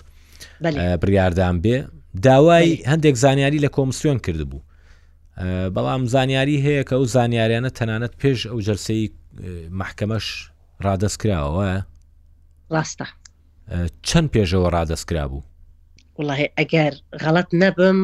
بریاردان 1.01 1.55
بێ 1.63 1.77
داوای 2.25 2.67
هەندێک 2.91 3.15
زانیاری 3.23 3.59
لە 3.65 3.69
کۆمسیۆن 3.75 4.17
کردبوو 4.25 4.61
بەڵام 5.75 6.03
زانیاری 6.13 6.57
هەیە 6.65 6.83
کە 6.87 6.93
ئەو 6.97 7.05
زانیاریانە 7.15 7.71
تەنانەت 7.77 8.13
پێش 8.21 8.39
ئەو 8.51 8.59
جەرسەی 8.67 9.03
محکەمەش 9.79 10.25
ڕادەستکراوە 10.85 11.69
ڕاستە 12.73 13.05
چەند 14.07 14.27
پێشەوە 14.33 14.67
ڕادەستکرا 14.75 15.25
بوو 15.31 15.43
وڵی 16.19 16.47
ئەگەر 16.59 16.93
غەڵەت 17.23 17.49
نەبم 17.61 17.99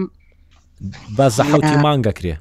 بە 1.18 1.26
زەحوتی 1.38 1.76
مانگەکرێ 1.86 2.36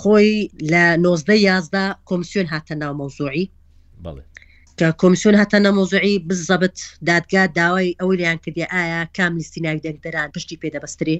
خۆی 0.00 0.34
لە 0.72 0.84
نۆزدە 1.04 1.34
یازدا 1.48 1.84
کۆمسیۆن 2.08 2.46
هاتە 2.52 2.74
ناو 2.82 2.92
مۆزوعی 3.00 3.46
کە 4.78 4.88
کۆمسیۆن 5.02 5.36
هاتە 5.40 5.58
نەمۆزوعی 5.66 6.14
بزەبت 6.28 6.76
دادگا 7.08 7.42
داوای 7.46 7.90
ئەوەی 8.00 8.16
لیان 8.20 8.36
کردی 8.44 8.66
ئایا 8.74 9.02
کام 9.16 9.32
لیستی 9.40 9.60
ناوی 9.64 9.80
دەردەران 9.86 10.28
پشتی 10.36 10.56
پێدەبەستری 10.62 11.16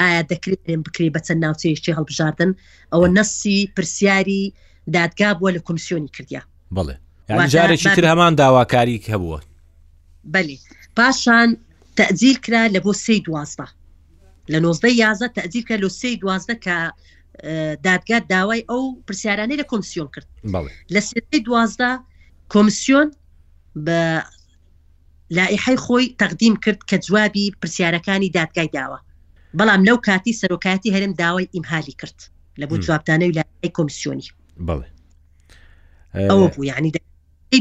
ئایا 0.00 0.22
دەکرێن 0.32 0.80
بکری 0.86 1.10
بە 1.14 1.20
چەند 1.26 1.40
ناوچەیشتی 1.44 1.94
هەڵبژاردن 1.98 2.50
ئەوە 2.92 3.08
نەسی 3.16 3.58
پرسیاری 3.76 4.42
دادگا 4.96 5.30
بووە 5.34 5.50
لە 5.56 5.60
کۆمسیۆنی 5.68 6.08
کردیا 6.16 6.42
بڵێ 6.76 6.94
جارێکی 7.52 7.90
تر 7.96 8.04
هەمان 8.12 8.34
داواکاری 8.40 8.96
هەبووە 9.12 9.40
بەلی 10.34 10.58
پاشان 10.96 11.48
تەزیل 12.00 12.36
کرا 12.44 12.62
لە 12.74 12.80
بۆ 12.84 12.92
سی 13.04 13.22
دوازدە 13.28 13.66
لە 14.52 14.58
نۆزدە 14.64 14.90
یازە 15.04 15.28
تەزیل 15.38 15.64
کە 15.68 15.74
لە 15.84 15.88
سی 15.88 16.16
دوازدە 16.16 16.54
کە 16.64 16.76
دادگات 17.82 18.28
داوای 18.28 18.64
ئەو 18.70 19.02
پرسیارانەی 19.10 19.56
لە 19.60 19.64
کۆمسیۆن 19.72 20.08
کرد 20.14 20.26
لە 20.94 20.98
سێی 21.00 21.40
دوازدا 21.46 21.90
کۆمسیۆن 22.52 23.08
بە 23.86 24.00
لایحی 25.30 25.76
خۆی 25.84 26.14
تەقدیم 26.22 26.54
کرد 26.64 26.78
کە 26.90 26.98
جوابی 27.06 27.52
پرسیارەکانی 27.64 28.30
دادگای 28.34 28.68
داوە 28.76 28.98
بەڵام 29.58 29.84
لەو 29.88 29.96
کاتی 30.00 30.32
سەرۆکاتی 30.40 30.86
هەرم 30.94 31.12
داوای 31.18 31.48
ئیمهالی 31.54 31.92
کرد 31.92 32.20
لە 32.60 32.66
بۆ 32.70 32.76
جوابدانەوی 32.78 33.32
لای 33.34 33.72
کۆمسیۆنی 33.78 34.28
ئەوە 36.14 36.46
بوو 36.54 36.64
یعنی 36.64 36.92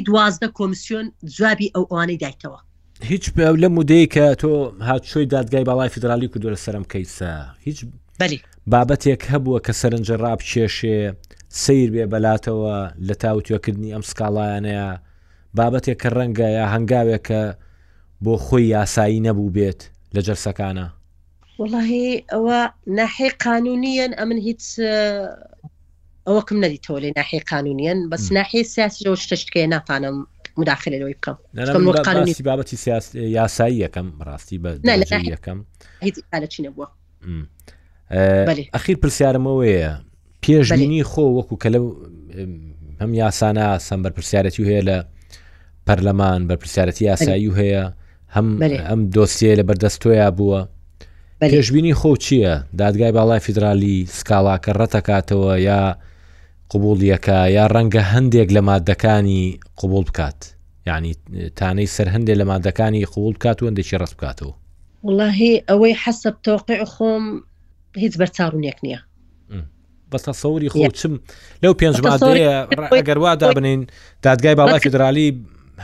دوازدە 0.08 0.48
کۆمسیۆن 0.60 1.06
جوابی 1.38 1.72
ئەو 1.78 1.82
ئەوانەی 1.90 2.18
دایتەوە 2.24 2.60
هیچ 3.04 3.24
لە 3.64 3.68
مودەی 3.70 4.08
کە 4.08 4.36
تۆ 4.42 4.48
هاتشۆی 4.82 5.26
دادگای 5.26 5.64
باڵای 5.66 5.88
فدرالی 5.90 6.28
کردو 6.28 6.56
لە 6.56 6.58
سەرم 6.66 6.84
کەیسا 6.84 7.56
هیچ 7.60 7.86
بەلی 8.20 8.42
بابەتێک 8.74 9.22
هەبووە 9.32 9.60
کە 9.66 9.74
سەرنجە 9.82 10.16
ڕاب 10.24 10.40
کێشێ 10.50 11.02
سیر 11.62 11.90
بێ 11.96 12.04
بەلاتەوە 12.12 12.76
لە 13.08 13.16
تاوتێکردنی 13.24 13.94
ئەم 13.96 14.04
سکاڵایانەیە 14.10 14.88
بابەتێک 15.58 15.98
کە 16.04 16.10
ڕەنگە 16.18 16.48
یا 16.58 16.66
هەنگاوێکە 16.74 17.44
بۆ 18.24 18.34
خۆی 18.46 18.66
یاسایی 18.76 19.20
نەبوو 19.28 19.54
بێت 19.56 19.82
لە 20.16 20.22
جەرسەکانە 20.28 20.86
وڵی 21.60 22.08
ئەوە 22.34 22.60
ناحی 23.00 23.30
قانونیەن 23.46 24.12
ئەمن 24.20 24.38
هیچ 24.48 24.64
ئەوەکم 26.28 26.58
نەدیتەوە 26.64 27.00
لێ 27.04 27.10
ناحی 27.20 27.40
قانونیەن 27.52 28.00
بەس 28.12 28.24
ناحی 28.38 28.62
سیاسیەوە 28.74 29.16
شتشتکێ 29.24 29.64
ناتانم 29.76 30.16
مداخلەوەی 30.60 31.16
بکەم 31.18 31.38
بابەتی 32.50 32.78
یاسایی 33.40 33.78
یەکەم 33.86 34.08
ڕاستی 34.28 34.58
بە 34.64 34.70
یەکەم 35.36 35.60
هیچ 36.06 36.16
لە 36.44 36.48
چی 36.54 36.62
نەبووە 36.66 36.88
ئەخیر 38.74 38.98
پرسیارمەوەیە 39.04 39.90
پێشبینی 40.44 41.04
خۆ 41.12 41.24
وەکو 41.38 41.56
کە 41.62 41.68
لەو 41.76 41.86
هەم 43.02 43.12
یاسانە 43.22 43.68
سم 43.88 44.00
بەر 44.04 44.12
پرسیارەتی 44.18 44.64
هەیە 44.70 44.82
لە 44.90 44.98
پەرلەمان 45.88 46.42
بە 46.50 46.56
پرسیارەتی 46.62 47.04
یاسایی 47.12 47.52
هەیە 47.60 47.84
هەم 48.36 48.48
ئەم 48.90 49.02
دۆسیە 49.16 49.54
لە 49.60 49.64
بەردەستۆیا 49.70 50.28
بووە 50.38 50.60
پێشبینی 51.52 51.96
خۆ 52.00 52.12
چییە 52.24 52.54
دادگای 52.82 53.12
باڵای 53.18 53.40
فیدرالی 53.46 53.98
سکاڵاکە 54.18 54.72
ڕەتەکاتەوە 54.80 55.54
یا 55.70 55.82
قوبولیەکە 56.72 57.40
یا 57.58 57.66
ڕەنگە 57.76 58.04
هەندێک 58.14 58.50
لە 58.56 58.62
مادەکانی 58.70 59.44
قوبول 59.80 60.04
بکات 60.10 60.40
یعنی 60.88 61.12
تانەی 61.60 61.90
سەر 61.96 62.08
هەندێک 62.14 62.38
لە 62.42 62.46
مادەکانی 62.52 63.06
قوبول 63.14 63.34
بکات 63.38 63.58
و 63.62 63.68
هەندێکی 63.70 64.00
ڕست 64.02 64.16
بکاتەوە 64.18 64.54
واللهی 65.04 65.64
ئەوەی 65.70 65.94
حەسب 66.04 66.36
تۆقع 66.46 66.82
خۆم 66.94 67.26
هیچ 68.02 68.14
بەرچاوونێک 68.22 68.78
نییە 68.86 69.00
بەستا 70.12 70.34
سەوری 70.42 70.70
خۆ 70.74 70.80
چم 71.00 71.14
لەو 71.64 71.74
پێنج 71.82 71.96
ئەگەروا 72.98 73.32
دابنین 73.44 73.82
دادگای 74.26 74.56
باڵای 74.60 74.80
فدرالی 74.86 75.30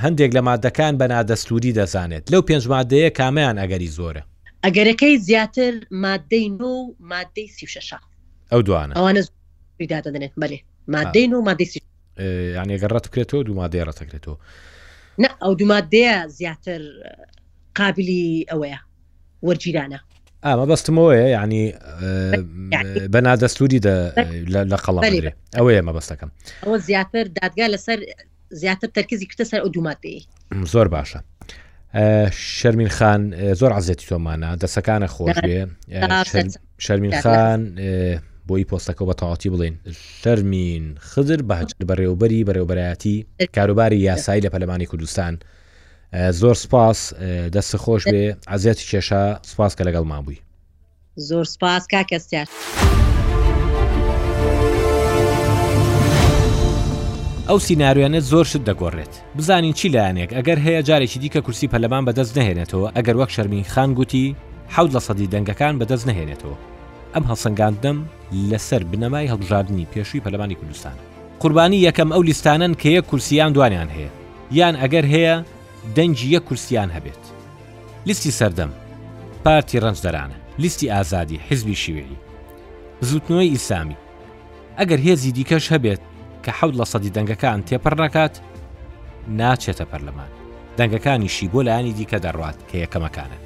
هەندێک 0.04 0.32
لە 0.38 0.42
مادەکان 0.48 0.94
بەنادەستوری 1.02 1.72
دەزانێت 1.80 2.24
لەو 2.34 2.42
پێنج 2.50 2.64
مادەیە 2.74 3.10
کامیان 3.20 3.56
ئەگەری 3.62 3.90
زۆرە 3.98 4.22
ئەگەرەکەی 4.66 5.16
زیاتر 5.28 5.74
مادەی 6.06 6.46
نو 6.60 6.68
و 6.68 6.94
مادەی 7.12 7.48
سیشەش 7.58 7.90
ئەو 8.52 8.62
دوانە 8.68 8.94
ئەوانە 8.98 9.22
دادەدنێت 9.94 10.34
بەێ 10.42 10.60
مادەی 10.94 11.28
نو 11.32 11.38
و 11.40 11.44
مادەی 11.50 11.82
یانێگەڕەت 12.58 13.06
بکرێتەوە 13.10 13.42
دوو 13.46 13.58
مادەیە 13.62 13.84
ڕەتەکرێتەوە 13.90 14.36
نه 15.24 15.30
ئەو 15.42 15.54
دوو 15.60 15.68
مادەیە 15.76 16.16
زیاتر 16.38 16.82
قابلی 17.78 18.46
ئەوەیە 18.52 18.80
وەرجیرانە 19.48 20.00
ئامە 20.46 20.66
بەستمەوەیە 20.72 21.26
ینی 21.38 21.64
بەنا 23.14 23.34
دەستوری 23.44 23.80
لە 24.72 24.78
قەڵام 24.86 25.04
ئەوەیە 25.58 25.82
مەبەستەکەم 25.88 26.30
ئەوە 26.64 26.78
زیاتر 26.88 27.26
دادگا 27.40 27.66
لەسەر 27.74 28.00
زیاتر 28.62 28.88
تەرکزی 28.96 29.28
کتە 29.32 29.44
سەر 29.52 29.60
ئۆدوماتی 29.66 30.18
زۆر 30.74 30.88
باشە 30.96 31.20
شەرمین 32.60 32.90
خان 32.98 33.22
زۆر 33.60 33.72
عزیێتی 33.78 34.06
تۆمانە 34.10 34.50
دەسەکانە 34.64 35.08
خۆش 35.16 35.38
بێ 35.48 35.60
شەرمین 36.86 37.14
خان 37.22 37.60
بۆی 38.48 38.66
پۆستەکە 38.70 39.04
بە 39.10 39.14
تەواتی 39.20 39.50
بڵین 39.54 39.76
شەرمین 40.22 40.84
خزر 41.10 41.42
بەهج 41.50 41.70
بەڕێوبەری 41.90 42.40
بەڕێوبەرایەتی 42.48 43.18
کاروباری 43.56 43.98
یاسایی 44.10 44.42
لە 44.46 44.50
پەلمانی 44.54 44.86
کوردستان. 44.92 45.36
زۆر 46.32 46.54
سپاس 46.54 47.14
دەست 47.56 47.78
خۆش 47.78 48.04
بێ 48.12 48.24
ئازیەتی 48.50 48.86
کێشە 48.90 49.24
سپاس 49.52 49.76
کە 49.78 49.84
لەگەڵ 49.88 50.04
ما 50.08 50.22
بووی 50.22 50.38
زۆر 51.16 51.44
سپاس 51.44 51.88
کا 51.88 52.02
کەسیار. 52.12 52.48
ئەو 57.50 57.60
سیننارویانە 57.60 58.20
زۆر 58.20 58.46
شت 58.46 58.64
دەگۆڕێت 58.70 59.14
بزانین 59.38 59.74
چی 59.74 59.90
لایەنێک 59.90 60.30
ئەگەر 60.34 60.58
هەیە 60.66 60.82
جارێکی 60.88 61.20
دیکە 61.22 61.38
کورسی 61.42 61.68
پەلەمان 61.68 62.06
بەدەست 62.08 62.38
نهێنێتەوە 62.38 62.90
ئەگەر 62.96 63.16
وەک 63.16 63.30
شەرمین 63.30 63.64
خان 63.64 63.94
گوتی 63.94 64.36
حود 64.76 64.92
لە 64.96 65.00
سەدی 65.00 65.28
دەنگەکان 65.34 65.74
بەدەست 65.82 66.08
نهێنێتەوە 66.10 66.56
ئەم 67.16 67.24
هەسەنگاندەم 67.32 67.98
لەسەر 68.50 68.84
بنەمای 68.92 69.30
هەڵبژاردننی 69.32 69.90
پێشووی 69.94 70.22
پەلمانی 70.26 70.56
کوردستان 70.56 70.96
قوربانی 71.40 71.90
یەکەم 71.92 72.10
ئەو 72.14 72.22
لیستانن 72.24 72.74
کە 72.74 72.86
یە 72.96 73.02
کورسیان 73.10 73.54
دوانیان 73.54 73.88
هەیە 73.96 74.10
یان 74.52 74.76
ئەگەر 74.76 75.06
هەیە 75.14 75.36
دەنجی 75.96 76.30
یە 76.40 76.42
کورسیان 76.42 76.90
هەبێت 76.96 77.24
لیستی 78.08 78.32
سەردەم 78.40 78.70
پارتی 79.46 79.80
ڕەنجدەرانە 79.84 80.38
لیستی 80.60 80.90
ئازادی 80.94 81.40
حزبی 81.50 81.76
شیوێنی 81.76 82.20
زوتنەوەی 83.06 83.52
ئیسامی 83.52 83.98
ئەگەر 84.80 85.00
هێزی 85.08 85.32
دیکەش 85.32 85.68
هەبێت 85.74 86.02
کە 86.44 86.52
حەود 86.60 86.76
لە 86.80 86.86
سەدی 86.92 87.10
دەنگەکان 87.16 87.60
تێپەر 87.68 87.94
نکات 88.02 88.34
ناچێتە 89.40 89.86
پەرلەمان 89.92 90.32
دەنگەکانیشی 90.78 91.50
بۆ 91.54 91.60
لایانی 91.68 91.94
دیکە 91.98 92.18
دەڕات 92.26 92.58
کە 92.70 92.76
یەکەمەکانە 92.84 93.38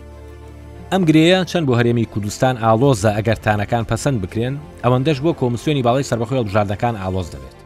ئەم 0.91 1.01
گرەیە 1.09 1.39
چەند 1.51 1.65
بۆ 1.67 1.73
هەرێمی 1.79 2.05
کوردستان 2.13 2.55
ئالۆزە 2.63 3.11
ئەگەر 3.17 3.37
تانەکان 3.45 3.83
پەسەند 3.89 4.19
بکرێن 4.23 4.55
ئەوەندەش 4.83 5.17
بۆ 5.23 5.31
کۆمسیۆنی 5.41 5.85
باڵی 5.87 6.07
سربەخۆی 6.09 6.43
بژاردەکان 6.47 6.95
ئالۆز 7.01 7.27
دەبێت 7.33 7.57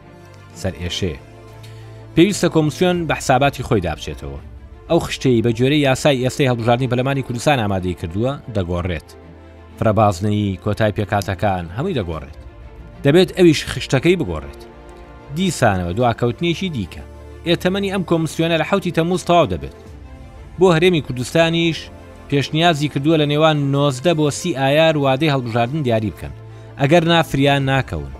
سەر 0.60 0.72
ئێشەیە 0.80 1.18
پێویستە 2.14 2.48
کۆمسیۆن 2.54 2.96
بە 3.08 3.14
حساباتی 3.20 3.62
خۆی 3.68 3.80
دابچێتەوە 3.86 4.40
ئەو 4.90 4.98
خشتەی 5.06 5.42
بە 5.44 5.50
جۆرەی 5.58 5.84
یاسای 5.88 6.22
ئێستەی 6.28 6.48
هەڵبژاردننی 6.50 6.88
پەلمانی 6.92 7.22
کوردستان 7.26 7.58
ئامادەی 7.62 7.94
کردووە 8.00 8.32
دەگۆڕێت 8.56 9.08
فرەبازنەی 9.78 10.58
کۆتای 10.64 10.94
پێکاتەکان 10.96 11.64
هەمووی 11.76 11.94
دەگۆڕێت 11.98 12.38
دەبێت 13.04 13.30
ئەویش 13.38 13.60
خشتەکەی 13.72 14.18
بگۆڕێت 14.20 14.60
دیسانەوە 15.36 15.92
دواکەوتنیشی 15.98 16.68
دیکە 16.76 17.02
ئێتەمەنی 17.48 17.92
ئەم 17.92 18.02
کۆمسیۆنە 18.10 18.56
لە 18.60 18.64
حوتی 18.70 18.92
تەموز 18.96 19.22
تەواو 19.28 19.46
دەبێت 19.52 19.78
بۆ 20.58 20.66
هەرێمی 20.74 21.04
کوردستانیش 21.06 21.78
پێشنیازی 22.28 22.88
کردووە 22.92 23.16
لە 23.22 23.26
نێوان 23.32 23.56
نۆزدە 23.74 24.12
بۆ 24.18 24.26
سی 24.40 24.52
ئایار 24.60 24.94
وادەی 25.04 25.32
هەڵبژاردن 25.34 25.80
دیاری 25.84 26.10
بکەن 26.14 26.32
ئەگەر 26.80 27.02
نافریان 27.12 27.62
ناکەون 27.70 28.12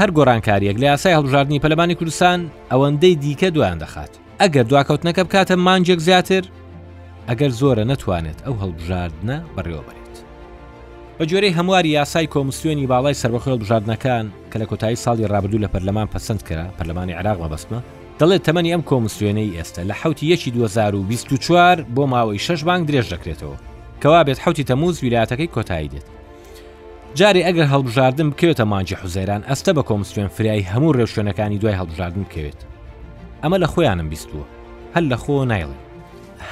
هەر 0.00 0.10
گۆڕانکاریەک 0.16 0.76
لە 0.82 0.86
یاسای 0.92 1.16
هەڵبژاردننی 1.16 1.62
پەلمانی 1.62 1.94
کوردستان 1.98 2.38
ئەوەندەی 2.72 3.14
دیکە 3.22 3.48
دویان 3.54 3.78
دەخات 3.82 4.12
ئەگەر 4.42 4.64
دواکەوتنەکە 4.70 5.22
بکاتە 5.28 5.54
مانجێک 5.66 6.00
زیاتر 6.08 6.42
ئەگەر 7.28 7.50
زۆرە 7.60 7.84
نەتوانێت 7.92 8.38
ئەو 8.46 8.54
هەڵبژاردنە 8.62 9.36
بەڕێوە 9.54 9.82
بێت 9.88 10.14
بە 11.18 11.24
جۆرەی 11.30 11.54
هەمواری 11.58 11.94
یاسای 11.98 12.28
کۆمسیۆنی 12.34 12.88
باڵای 12.92 13.18
سەربەخۆل 13.22 13.58
بژاردنەکان 13.62 14.26
کە 14.50 14.56
لە 14.62 14.66
کۆتایی 14.70 15.02
ساڵی 15.04 15.28
ڕابردوو 15.32 15.62
لە 15.64 15.68
پەرلەمان 15.72 16.08
پەسەند 16.14 16.42
کرا 16.48 16.66
پەرلەمانی 16.78 17.16
عراق 17.20 17.38
مەبەستمە 17.42 17.80
دەڵێت 18.20 18.42
تەمەنی 18.46 18.72
ئەم 18.74 18.82
کۆمسیۆنەی 18.90 19.54
ئێستا 19.56 19.82
لە 19.90 19.94
حوتی 20.00 20.26
یەکی 20.32 20.50
2024 20.56 21.76
بۆ 21.96 22.02
ماوەی 22.12 22.38
شش 22.46 22.60
بانک 22.68 22.82
درێژ 22.88 23.06
دەکرێتەوە 23.14 23.56
کەوا 24.02 24.20
بێت 24.26 24.38
حوتی 24.44 24.64
تەموز 24.70 24.94
ویلاتەکەی 25.00 25.52
کۆتایی 25.54 25.90
دێت 25.92 26.06
جارێ 27.20 27.42
ئەگەر 27.46 27.66
هەڵبژاردن 27.72 28.28
بکەوێتە 28.32 28.64
مانجی 28.72 28.98
حوزەیران 29.00 29.42
ئەستە 29.48 29.70
بە 29.76 29.82
کۆمسیۆن 29.88 30.28
فریایی 30.36 30.68
هەموو 30.72 30.96
ڕێوشوێنەکانی 30.96 31.60
دوای 31.60 31.78
هەڵبژاردن 31.80 32.24
بکەوێت 32.26 32.60
ئەمە 33.44 33.58
لە 33.64 33.66
خۆیانم 33.72 34.08
بیستووە 34.12 34.44
هەر 34.94 35.04
لە 35.12 35.16
خۆ 35.24 35.34
نایڵێ 35.52 35.76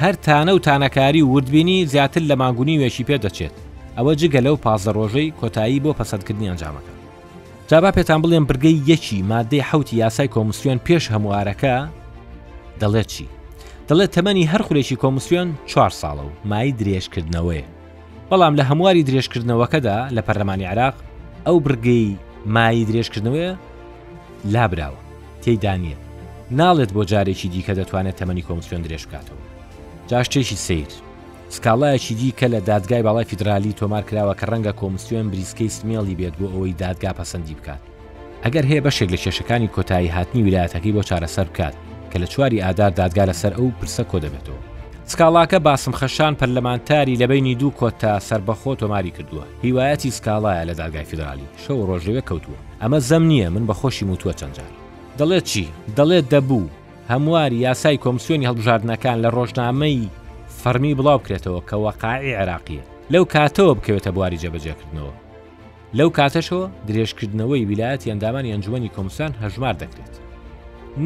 هەرتانە 0.01 0.53
و 0.55 0.59
تانەکاری 0.69 1.23
و 1.23 1.29
وردبینی 1.33 1.87
زیاتر 1.93 2.21
لە 2.31 2.35
ماگونی 2.43 2.79
وێشی 2.81 3.05
پێ 3.09 3.17
دەچێت 3.25 3.55
ئەوە 3.97 4.13
جگە 4.21 4.41
لەو 4.47 4.57
پازە 4.65 4.91
ڕۆژەی 4.99 5.35
کۆتایی 5.41 5.83
بۆ 5.85 5.91
پەسەندکردنی 5.99 6.49
ئەنجامەکە 6.51 6.93
جابا 7.71 7.91
پێتان 7.97 8.21
بڵێن 8.25 8.45
برگەی 8.49 8.83
یەکی 8.91 9.19
مادەی 9.31 9.65
حوتی 9.69 9.97
یاسای 10.03 10.29
کۆمسیۆن 10.35 10.79
پێش 10.87 11.05
هەموارەکە 11.15 11.75
دەڵێت 12.81 13.07
چی 13.15 13.27
دەڵێت 13.89 14.11
تەمەنی 14.17 14.49
هەر 14.53 14.63
خولێکی 14.67 15.01
کۆمسیۆن 15.03 15.49
4 15.67 15.91
ساڵە 16.01 16.25
و 16.29 16.49
مای 16.51 16.73
درێژکردنەوەی 16.81 17.65
بەڵام 18.31 18.55
لە 18.59 18.65
هەمواری 18.71 19.07
درێژکردنەوەکەدا 19.09 19.97
لە 20.17 20.23
پەرلەمانی 20.27 20.67
عراق 20.73 20.95
ئەو 21.47 21.57
برگەی 21.67 22.07
مای 22.55 22.87
درێژکردنەوەی 22.91 23.57
لابراوە 24.55 25.01
تێیدانە 25.43 25.97
ناڵێت 26.57 26.91
بۆ 26.97 27.05
جارێکی 27.11 27.49
دیکە 27.55 27.73
دەتوانێت 27.79 28.17
تەمەنی 28.21 28.45
کۆمسیۆن 28.49 28.83
درێژ 28.85 29.03
بکاتەوە 29.07 29.45
جاشتێکی 30.09 30.57
سیر 30.67 30.89
سکاڵایەکی 31.55 32.15
دیکە 32.21 32.47
لە 32.55 32.61
دادگای 32.71 33.03
باڵای 33.03 33.25
فیدرالی 33.31 33.73
تۆمار 33.81 34.03
کراوە 34.09 34.35
کە 34.41 34.47
ڕەنگە 34.51 34.73
کۆمسیۆن 34.81 35.27
بریسکەی 35.31 35.71
سمێڵی 35.77 36.15
بێت 36.19 36.35
بۆ 36.41 36.47
ئەوەی 36.53 36.75
دادگا 36.83 37.11
پەسەندی 37.19 37.55
بکات 37.61 37.81
ئەگەر 38.45 38.65
هەیە 38.71 38.85
بەشێک 38.87 39.09
لە 39.15 39.19
کێشەکانی 39.25 39.73
کۆتایی 39.75 40.15
هاتنی 40.17 40.43
ویلایەتەکەی 40.47 40.95
بۆ 40.97 41.03
چارەسەر 41.09 41.47
بکات 41.53 41.75
کە 42.13 42.17
لە 42.23 42.27
چواری 42.33 42.63
ئادار 42.65 42.91
دادگا 43.01 43.25
لەسەر 43.31 43.53
ئەو 43.59 43.69
پرسە 43.81 44.03
کۆ 44.11 44.19
دەبێتەوە 44.25 44.61
سکاڵاکە 45.13 45.59
باسم 45.69 45.93
خەشان 46.01 46.35
پەرلەمانتاری 46.41 47.19
لەبینی 47.23 47.55
دوو 47.61 47.77
کۆتا 47.81 48.13
سربەخۆ 48.29 48.73
تۆماری 48.81 49.13
کردووە 49.17 49.45
هیوایەتی 49.65 50.11
سکاڵایە 50.19 50.65
لە 50.71 50.75
دادگای 50.81 51.09
فیدرالی 51.11 51.49
شەو 51.65 51.81
ڕۆژەوە 51.89 52.23
کەوتووە 52.29 52.61
ئەمە 52.83 52.99
زەم 53.11 53.25
نییە 53.31 53.49
من 53.55 53.65
بەخۆشی 53.69 54.05
موتووە 54.11 54.33
چەندجار 54.41 54.73
دەڵێت 55.21 55.45
چی 55.53 55.65
دەڵێت 55.97 56.27
دەبوو 56.35 56.71
هەمواری 57.13 57.63
یاسای 57.67 58.01
کۆمسیۆنی 58.05 58.49
هەڵبژاردنەکان 58.51 59.17
لە 59.25 59.29
ڕۆژنامەی 59.37 60.11
فەرمی 60.61 60.97
بڵاو 60.99 61.19
بکرێتەوە 61.21 61.61
کە 61.69 61.77
وەقاعی 61.87 62.37
عێراقیە 62.39 62.83
لەو 63.13 63.25
کاتەوە 63.35 63.77
بکەوێتە 63.79 64.11
بواری 64.17 64.43
جەبەجێکردنەوە 64.43 65.15
لەو 65.99 66.09
کاتەشەوە 66.19 66.65
درێژکردنەوەی 66.89 67.67
ویلایەتی 67.71 68.11
ئەندامانی 68.11 68.53
ئەنجومی 68.53 68.95
کۆمسان 68.97 69.33
هەژمار 69.43 69.75
دەکرێت 69.83 70.15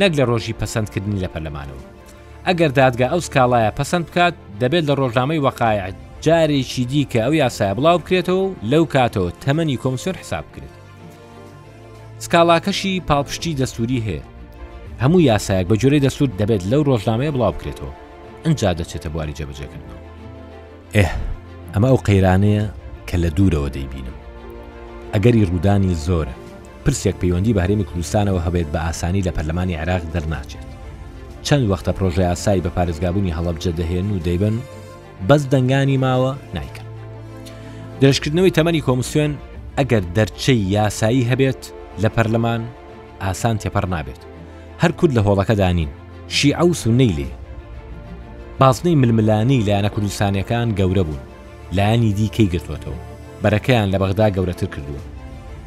نەک 0.01 0.13
لە 0.19 0.25
ڕۆژی 0.31 0.59
پەسەندکردنی 0.61 1.23
لە 1.25 1.29
پەرلەمانەوە 1.33 1.85
ئەگەر 2.47 2.71
دادگا 2.81 3.07
ئەو 3.13 3.21
سکاڵایە 3.27 3.71
پەسەند 3.79 4.05
بکات 4.09 4.35
دەبێت 4.61 4.85
لە 4.91 4.95
ڕۆژنامەی 5.01 5.45
وەقاعت 5.47 5.95
جارێکی 6.25 6.85
دیکە 6.91 7.21
ئەو 7.25 7.35
یاسایە 7.45 7.75
بڵاو 7.79 7.99
بکرێتەوە 8.03 8.45
لەو 8.71 8.85
کاتەوە 8.95 9.31
تەمەنی 9.45 9.81
کۆمسیۆن 9.83 10.17
حساب 10.23 10.47
کرێت 10.55 10.77
سکاڵاکەشی 12.25 12.93
پاڵپشتی 13.09 13.59
دەسووری 13.61 14.03
هەیە 14.07 14.23
هەموو 15.03 15.21
یاسایەک 15.31 15.67
بە 15.71 15.77
جۆرەی 15.83 16.05
دەسوور 16.07 16.31
دەبێت 16.41 16.63
لەو 16.71 16.83
ڕۆژنامەیە 16.89 17.35
بڵاو 17.35 17.53
بکرێتەوە 17.57 17.93
ئەجا 18.45 18.71
دەچێتە 18.81 19.09
بواری 19.13 19.33
جەبجەکردنەوە 19.39 20.01
ئێه 20.95 21.11
ئەمە 21.75 21.89
ئەو 21.91 21.99
قەیرانەیە 22.09 22.65
کە 23.09 23.17
لە 23.23 23.29
دوورەوە 23.37 23.69
دەیبینم 23.77 24.17
ئەگەری 25.13 25.47
ڕوودانی 25.51 25.97
زۆرە 26.07 26.35
پرسێک 26.85 27.17
پەیوەندی 27.23 27.55
بە 27.57 27.61
هەرێمی 27.65 27.89
کوردستانەوە 27.91 28.41
هەبێت 28.47 28.69
بە 28.75 28.81
ئاسانی 28.87 29.23
لە 29.27 29.31
پەرلەمانی 29.37 29.77
عراق 29.83 30.03
دەرناچێت 30.15 30.67
چەند 31.47 31.65
وەختە 31.71 31.91
پرۆژه 31.97 32.19
یاسایی 32.31 32.65
بە 32.65 32.71
پارێزگابوونی 32.77 33.35
هەڵبجە 33.37 33.73
دەهێن 33.79 34.07
و 34.15 34.23
دەیبن 34.27 34.57
بەس 35.29 35.43
دەنگانی 35.53 35.97
ماوە 36.05 36.33
نیکن 36.57 36.87
درشکردنەوەی 38.03 38.55
تەمەنی 38.57 38.85
کۆمسیۆن 38.87 39.33
ئەگەر 39.79 40.03
دەرچەی 40.17 40.61
یاسایی 40.77 41.29
هەبێت 41.31 41.63
لە 42.03 42.09
پەرلەمان 42.17 42.63
ئاسان 43.23 43.57
تێپەر 43.59 43.87
نابێت 43.93 44.21
هەر 44.83 44.93
کورد 44.99 45.13
لە 45.19 45.23
هۆڵەکە 45.27 45.55
دانین 45.63 45.89
شیع 46.29 46.59
و 46.67 46.71
سنەی 46.83 47.13
لێ 47.19 47.31
باسنەی 48.61 48.99
ململانی 49.03 49.65
لایەنە 49.67 49.91
کوردستانەکان 49.95 50.69
گەورە 50.79 51.03
بوون 51.09 51.23
لایانی 51.77 52.13
دیکەی 52.19 52.53
گرتوەتەوە 52.55 53.01
بەرەکەیان 53.43 53.89
لە 53.93 53.99
بەغدا 54.03 54.27
گەورەتر 54.37 54.69
کردووە 54.75 55.03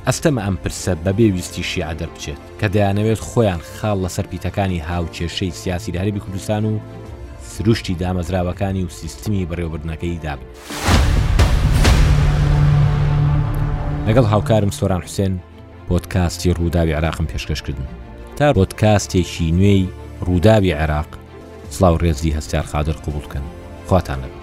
ئەستەمە 0.08 0.42
ئەم 0.46 0.56
پرسە 0.64 0.94
بە 1.06 1.12
بێویستی 1.18 1.64
شیع 1.72 1.94
دەربچێت 2.00 2.42
کە 2.60 2.68
دەیانەوێت 2.74 3.20
خۆیان 3.30 3.62
خاڵ 3.78 3.98
لەسەر 4.06 4.26
پیتەکانی 4.32 4.84
هاوچێشەی 4.90 5.54
سیاسی 5.62 5.94
هەربی 6.02 6.24
کوردستان 6.26 6.64
و 6.66 6.74
سروشتی 7.52 7.96
دامەزراوەکانی 8.02 8.86
و 8.86 8.90
سیستمی 9.00 9.48
بەڕێوەبرنەکەی 9.50 10.16
دابن 10.26 10.48
لەگەڵ 14.08 14.26
هاوکارم 14.34 14.72
سۆران 14.80 15.02
حوسێن 15.08 15.34
پۆتکاستی 15.90 16.54
ڕووداوی 16.60 16.92
عراقم 17.00 17.26
پێشکەشکردن 17.32 17.88
تا 18.40 18.46
ڕۆتکاستێکی 18.58 19.52
نوێی 19.58 19.84
ڕووداوی 20.28 20.72
عێراق 20.82 21.10
سلااو 21.76 21.98
ڕێزی 22.04 22.36
هەستار 22.38 22.66
خادر 22.72 22.96
قوبولکەن 23.06 23.46
خواتان 23.88 24.20
لەب 24.24 24.35